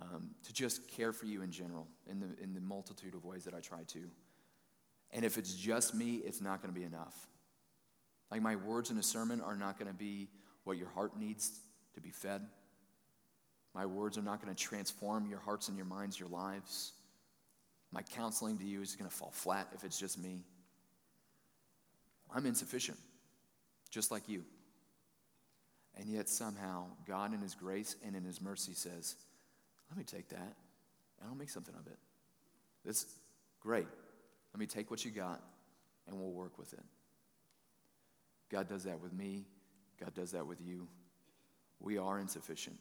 um, 0.00 0.30
to 0.44 0.52
just 0.52 0.88
care 0.88 1.12
for 1.12 1.26
you 1.26 1.42
in 1.42 1.50
general 1.50 1.86
in 2.08 2.20
the, 2.20 2.28
in 2.42 2.54
the 2.54 2.60
multitude 2.60 3.14
of 3.14 3.24
ways 3.24 3.44
that 3.44 3.54
I 3.54 3.60
try 3.60 3.82
to. 3.88 4.00
And 5.10 5.24
if 5.24 5.38
it's 5.38 5.54
just 5.54 5.94
me, 5.94 6.16
it's 6.16 6.40
not 6.40 6.62
going 6.62 6.72
to 6.72 6.78
be 6.78 6.86
enough. 6.86 7.26
Like 8.30 8.42
my 8.42 8.56
words 8.56 8.90
in 8.90 8.98
a 8.98 9.02
sermon 9.02 9.40
are 9.40 9.56
not 9.56 9.78
going 9.78 9.90
to 9.90 9.96
be 9.96 10.28
what 10.64 10.76
your 10.76 10.88
heart 10.88 11.18
needs 11.18 11.60
to 11.94 12.00
be 12.00 12.10
fed. 12.10 12.42
My 13.74 13.86
words 13.86 14.18
are 14.18 14.22
not 14.22 14.42
going 14.42 14.54
to 14.54 14.60
transform 14.62 15.26
your 15.26 15.38
hearts 15.38 15.68
and 15.68 15.76
your 15.76 15.86
minds, 15.86 16.18
your 16.18 16.28
lives. 16.28 16.92
My 17.90 18.02
counseling 18.02 18.58
to 18.58 18.64
you 18.64 18.82
is 18.82 18.94
going 18.96 19.08
to 19.08 19.16
fall 19.16 19.30
flat 19.30 19.68
if 19.74 19.84
it's 19.84 19.98
just 19.98 20.18
me. 20.18 20.44
I'm 22.34 22.44
insufficient, 22.44 22.98
just 23.90 24.10
like 24.10 24.28
you. 24.28 24.44
And 25.98 26.08
yet, 26.08 26.28
somehow, 26.28 26.84
God, 27.06 27.34
in 27.34 27.40
His 27.40 27.54
grace 27.54 27.96
and 28.04 28.14
in 28.14 28.24
His 28.24 28.40
mercy, 28.40 28.72
says, 28.72 29.16
Let 29.90 29.98
me 29.98 30.04
take 30.04 30.28
that 30.28 30.54
and 31.20 31.28
I'll 31.28 31.36
make 31.36 31.50
something 31.50 31.74
of 31.74 31.86
it. 31.86 31.98
That's 32.84 33.06
great. 33.60 33.86
Let 34.52 34.60
me 34.60 34.66
take 34.66 34.90
what 34.90 35.04
you 35.04 35.10
got 35.10 35.42
and 36.06 36.18
we'll 36.18 36.30
work 36.30 36.58
with 36.58 36.72
it. 36.72 36.84
God 38.50 38.68
does 38.68 38.84
that 38.84 39.00
with 39.00 39.12
me. 39.12 39.44
God 40.00 40.14
does 40.14 40.32
that 40.32 40.46
with 40.46 40.60
you. 40.60 40.88
We 41.80 41.98
are 41.98 42.18
insufficient. 42.18 42.78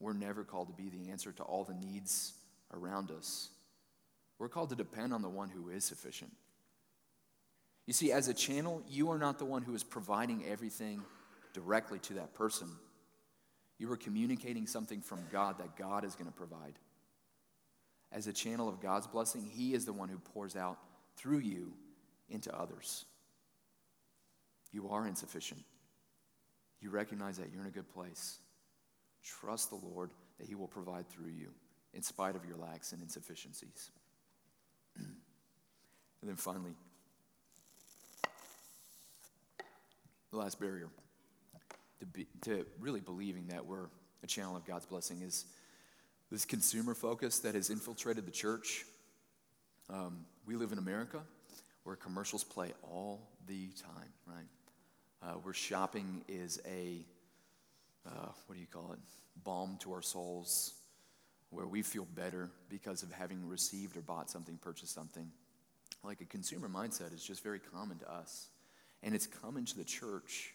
We're 0.00 0.12
never 0.12 0.44
called 0.44 0.68
to 0.68 0.74
be 0.74 0.88
the 0.88 1.10
answer 1.10 1.32
to 1.32 1.42
all 1.42 1.64
the 1.64 1.74
needs 1.74 2.34
around 2.72 3.10
us. 3.10 3.48
We're 4.38 4.48
called 4.48 4.70
to 4.70 4.76
depend 4.76 5.12
on 5.12 5.22
the 5.22 5.28
one 5.28 5.48
who 5.48 5.68
is 5.70 5.84
sufficient. 5.84 6.30
You 7.86 7.92
see, 7.92 8.12
as 8.12 8.28
a 8.28 8.34
channel, 8.34 8.82
you 8.88 9.10
are 9.10 9.18
not 9.18 9.38
the 9.38 9.44
one 9.44 9.62
who 9.62 9.74
is 9.74 9.82
providing 9.82 10.44
everything 10.46 11.02
directly 11.52 11.98
to 12.00 12.14
that 12.14 12.34
person. 12.34 12.68
You 13.78 13.90
are 13.92 13.96
communicating 13.96 14.66
something 14.66 15.00
from 15.00 15.20
God 15.30 15.58
that 15.58 15.76
God 15.76 16.04
is 16.04 16.14
going 16.14 16.30
to 16.30 16.36
provide. 16.36 16.74
As 18.10 18.26
a 18.26 18.32
channel 18.32 18.68
of 18.68 18.80
God's 18.80 19.06
blessing, 19.06 19.48
He 19.50 19.74
is 19.74 19.84
the 19.84 19.92
one 19.92 20.08
who 20.08 20.18
pours 20.18 20.56
out 20.56 20.78
through 21.16 21.38
you 21.38 21.72
into 22.28 22.54
others. 22.56 23.04
You 24.72 24.88
are 24.90 25.06
insufficient. 25.06 25.60
You 26.80 26.90
recognize 26.90 27.38
that 27.38 27.50
you're 27.52 27.62
in 27.62 27.68
a 27.68 27.72
good 27.72 27.88
place. 27.88 28.38
Trust 29.24 29.70
the 29.70 29.76
Lord 29.76 30.10
that 30.38 30.46
He 30.46 30.54
will 30.54 30.68
provide 30.68 31.08
through 31.08 31.30
you 31.30 31.50
in 31.94 32.02
spite 32.02 32.36
of 32.36 32.44
your 32.44 32.56
lacks 32.56 32.92
and 32.92 33.02
insufficiencies. 33.02 33.90
and 34.96 35.06
then 36.22 36.36
finally, 36.36 36.72
the 40.30 40.36
last 40.36 40.60
barrier 40.60 40.88
to, 42.00 42.06
be, 42.06 42.26
to 42.42 42.66
really 42.78 43.00
believing 43.00 43.46
that 43.48 43.66
we're 43.66 43.86
a 44.22 44.26
channel 44.26 44.56
of 44.56 44.64
God's 44.64 44.86
blessing 44.86 45.22
is 45.22 45.46
this 46.30 46.44
consumer 46.44 46.94
focus 46.94 47.38
that 47.40 47.54
has 47.54 47.70
infiltrated 47.70 48.26
the 48.26 48.30
church. 48.30 48.84
Um, 49.90 50.24
we 50.46 50.56
live 50.56 50.72
in 50.72 50.78
America 50.78 51.20
where 51.84 51.96
commercials 51.96 52.44
play 52.44 52.72
all 52.82 53.30
the 53.46 53.68
time, 53.80 54.12
right? 54.26 54.44
Uh, 55.22 55.34
where 55.36 55.54
shopping 55.54 56.22
is 56.28 56.60
a, 56.66 57.04
uh, 58.06 58.28
what 58.46 58.54
do 58.54 58.60
you 58.60 58.66
call 58.66 58.92
it, 58.92 58.98
balm 59.42 59.78
to 59.80 59.92
our 59.92 60.02
souls, 60.02 60.74
where 61.50 61.66
we 61.66 61.80
feel 61.80 62.06
better 62.14 62.50
because 62.68 63.02
of 63.02 63.10
having 63.10 63.46
received 63.48 63.96
or 63.96 64.02
bought 64.02 64.30
something, 64.30 64.58
purchased 64.60 64.94
something. 64.94 65.30
Like 66.04 66.20
a 66.20 66.26
consumer 66.26 66.68
mindset 66.68 67.14
is 67.14 67.24
just 67.24 67.42
very 67.42 67.58
common 67.58 67.98
to 68.00 68.12
us. 68.12 68.48
And 69.02 69.14
it's 69.14 69.26
come 69.26 69.64
to 69.64 69.76
the 69.76 69.84
church 69.84 70.52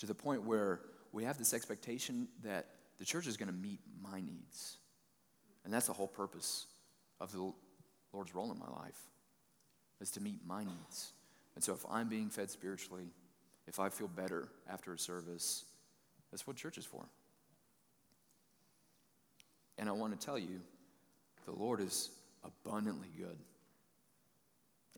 to 0.00 0.06
the 0.06 0.14
point 0.14 0.44
where 0.44 0.80
we 1.12 1.24
have 1.24 1.38
this 1.38 1.52
expectation 1.52 2.26
that 2.42 2.66
the 2.98 3.04
church 3.04 3.26
is 3.26 3.36
going 3.36 3.48
to 3.48 3.54
meet 3.54 3.80
my 4.02 4.20
needs. 4.20 4.78
And 5.64 5.72
that's 5.72 5.86
the 5.86 5.92
whole 5.92 6.08
purpose 6.08 6.66
of 7.20 7.32
the 7.32 7.52
Lord's 8.12 8.34
role 8.34 8.50
in 8.50 8.58
my 8.58 8.68
life, 8.68 8.98
is 10.00 10.10
to 10.12 10.20
meet 10.20 10.40
my 10.46 10.64
needs. 10.64 11.12
And 11.54 11.62
so 11.62 11.74
if 11.74 11.84
I'm 11.90 12.08
being 12.08 12.30
fed 12.30 12.50
spiritually, 12.50 13.10
if 13.66 13.78
I 13.78 13.90
feel 13.90 14.08
better 14.08 14.48
after 14.70 14.94
a 14.94 14.98
service, 14.98 15.64
that's 16.30 16.46
what 16.46 16.56
church 16.56 16.78
is 16.78 16.86
for. 16.86 17.04
And 19.76 19.88
I 19.88 19.92
want 19.92 20.18
to 20.18 20.26
tell 20.26 20.38
you, 20.38 20.60
the 21.44 21.52
Lord 21.52 21.80
is 21.80 22.10
abundantly 22.42 23.08
good. 23.18 23.36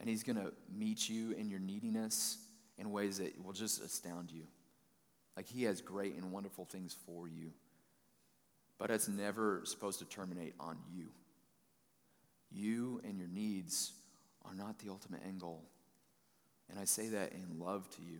And 0.00 0.08
He's 0.08 0.22
going 0.22 0.36
to 0.36 0.52
meet 0.72 1.08
you 1.08 1.32
in 1.32 1.50
your 1.50 1.60
neediness 1.60 2.38
in 2.78 2.92
ways 2.92 3.18
that 3.18 3.44
will 3.44 3.52
just 3.52 3.82
astound 3.82 4.30
you. 4.30 4.42
Like 5.36 5.48
He 5.48 5.64
has 5.64 5.80
great 5.80 6.14
and 6.14 6.32
wonderful 6.32 6.64
things 6.64 6.96
for 7.06 7.28
you. 7.28 7.52
But 8.78 8.90
it's 8.90 9.08
never 9.08 9.62
supposed 9.64 9.98
to 10.00 10.04
terminate 10.04 10.54
on 10.58 10.76
you. 10.94 11.08
You 12.50 13.00
and 13.04 13.18
your 13.18 13.28
needs 13.28 13.92
are 14.44 14.54
not 14.54 14.78
the 14.78 14.90
ultimate 14.90 15.22
end 15.26 15.40
goal. 15.40 15.62
And 16.68 16.78
I 16.78 16.84
say 16.84 17.08
that 17.08 17.32
in 17.32 17.58
love 17.58 17.88
to 17.96 18.02
you. 18.02 18.18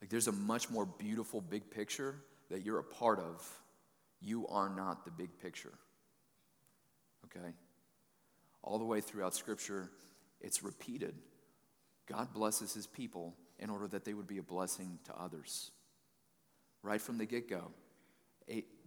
Like 0.00 0.10
there's 0.10 0.28
a 0.28 0.32
much 0.32 0.70
more 0.70 0.86
beautiful 0.86 1.40
big 1.40 1.70
picture 1.70 2.16
that 2.50 2.64
you're 2.64 2.78
a 2.78 2.84
part 2.84 3.18
of. 3.18 3.46
You 4.20 4.46
are 4.48 4.68
not 4.68 5.04
the 5.04 5.10
big 5.10 5.30
picture. 5.40 5.72
Okay? 7.26 7.54
All 8.62 8.78
the 8.78 8.84
way 8.84 9.00
throughout 9.00 9.34
Scripture, 9.34 9.90
it's 10.40 10.62
repeated. 10.62 11.14
God 12.06 12.32
blesses 12.32 12.74
his 12.74 12.86
people 12.86 13.34
in 13.58 13.70
order 13.70 13.86
that 13.88 14.04
they 14.04 14.14
would 14.14 14.26
be 14.26 14.38
a 14.38 14.42
blessing 14.42 14.98
to 15.04 15.18
others. 15.18 15.70
Right 16.82 17.00
from 17.00 17.18
the 17.18 17.26
get 17.26 17.48
go, 17.48 17.70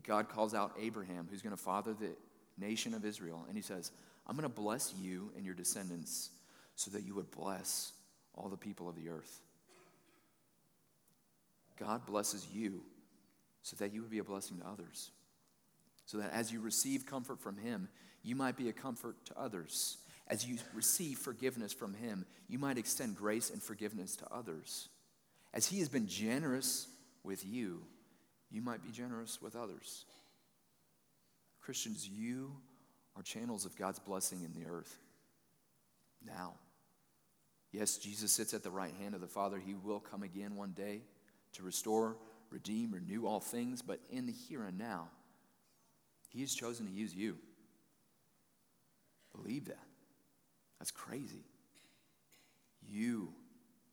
God 0.04 0.30
calls 0.30 0.54
out 0.54 0.74
Abraham, 0.80 1.28
who's 1.30 1.42
going 1.42 1.56
to 1.56 1.62
father 1.62 1.94
the 1.94 2.12
nation 2.58 2.94
of 2.94 3.06
Israel, 3.06 3.46
and 3.48 3.56
he 3.56 3.64
says, 3.64 3.92
I'm 4.28 4.36
going 4.36 4.50
to 4.50 4.50
bless 4.50 4.94
you 5.00 5.32
and 5.36 5.46
your 5.46 5.56
descendants 5.56 6.30
so 6.76 6.92
that 6.92 7.04
you 7.04 7.16
would 7.16 7.32
bless 7.32 7.94
all 8.36 8.50
the 8.50 8.58
people 8.58 8.90
of 8.90 8.96
the 8.96 9.10
earth. 9.10 9.42
God 11.80 12.06
blesses 12.06 12.48
you 12.54 12.82
so 13.62 13.76
that 13.78 13.94
you 13.94 14.02
would 14.02 14.12
be 14.12 14.20
a 14.20 14.24
blessing 14.24 14.60
to 14.60 14.68
others. 14.68 15.12
So 16.06 16.18
that 16.18 16.34
as 16.34 16.52
you 16.52 16.60
receive 16.62 17.06
comfort 17.06 17.40
from 17.40 17.58
Him, 17.58 17.90
you 18.24 18.36
might 18.36 18.58
be 18.58 18.70
a 18.70 18.74
comfort 18.74 19.16
to 19.26 19.40
others. 19.40 19.98
As 20.28 20.46
you 20.46 20.58
receive 20.74 21.18
forgiveness 21.18 21.74
from 21.74 21.94
Him, 21.94 22.26
you 22.48 22.60
might 22.60 22.78
extend 22.78 23.16
grace 23.16 23.50
and 23.50 23.62
forgiveness 23.62 24.16
to 24.18 24.34
others. 24.34 24.90
As 25.54 25.68
He 25.68 25.80
has 25.80 25.90
been 25.90 26.08
generous 26.08 26.88
with 27.24 27.46
you, 27.46 27.82
you 28.52 28.62
might 28.62 28.84
be 28.84 28.92
generous 28.92 29.42
with 29.42 29.56
others. 29.56 30.06
Christians, 31.62 32.08
you 32.08 32.52
are 33.16 33.24
channels 33.24 33.66
of 33.66 33.76
God's 33.78 34.00
blessing 34.00 34.44
in 34.44 34.54
the 34.54 34.70
earth 34.70 34.98
now. 36.26 36.54
Yes, 37.72 37.98
Jesus 37.98 38.32
sits 38.32 38.54
at 38.54 38.64
the 38.64 38.70
right 38.70 38.94
hand 39.00 39.16
of 39.16 39.22
the 39.22 39.28
Father. 39.28 39.58
He 39.58 39.74
will 39.74 40.00
come 40.00 40.24
again 40.24 40.56
one 40.56 40.72
day 40.72 41.02
to 41.54 41.64
restore, 41.64 42.18
redeem, 42.52 42.92
renew 42.92 43.26
all 43.26 43.40
things, 43.40 43.82
but 43.82 44.00
in 44.10 44.26
the 44.26 44.32
here 44.32 44.64
and 44.64 44.78
now, 44.78 45.08
He 46.30 46.42
has 46.42 46.54
chosen 46.54 46.86
to 46.86 46.92
use 46.92 47.16
you. 47.16 47.38
Believe 49.36 49.66
that. 49.66 49.80
That's 50.80 50.92
crazy. 50.92 51.46
You, 52.88 53.30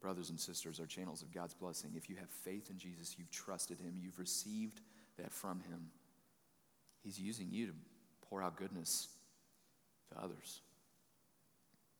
brothers 0.00 0.30
and 0.30 0.40
sisters, 0.40 0.80
are 0.80 0.86
channels 0.86 1.22
of 1.22 1.32
God's 1.32 1.54
blessing. 1.54 1.90
If 1.94 2.08
you 2.08 2.16
have 2.16 2.30
faith 2.30 2.70
in 2.70 2.78
Jesus, 2.78 3.16
you've 3.18 3.30
trusted 3.30 3.78
Him, 3.80 3.94
you've 4.00 4.18
received 4.18 4.80
that 5.18 5.32
from 5.32 5.60
Him. 5.60 5.90
He's 7.02 7.18
using 7.18 7.48
you 7.50 7.66
to 7.66 7.72
pour 8.28 8.42
out 8.42 8.56
goodness 8.56 9.08
to 10.12 10.22
others. 10.22 10.60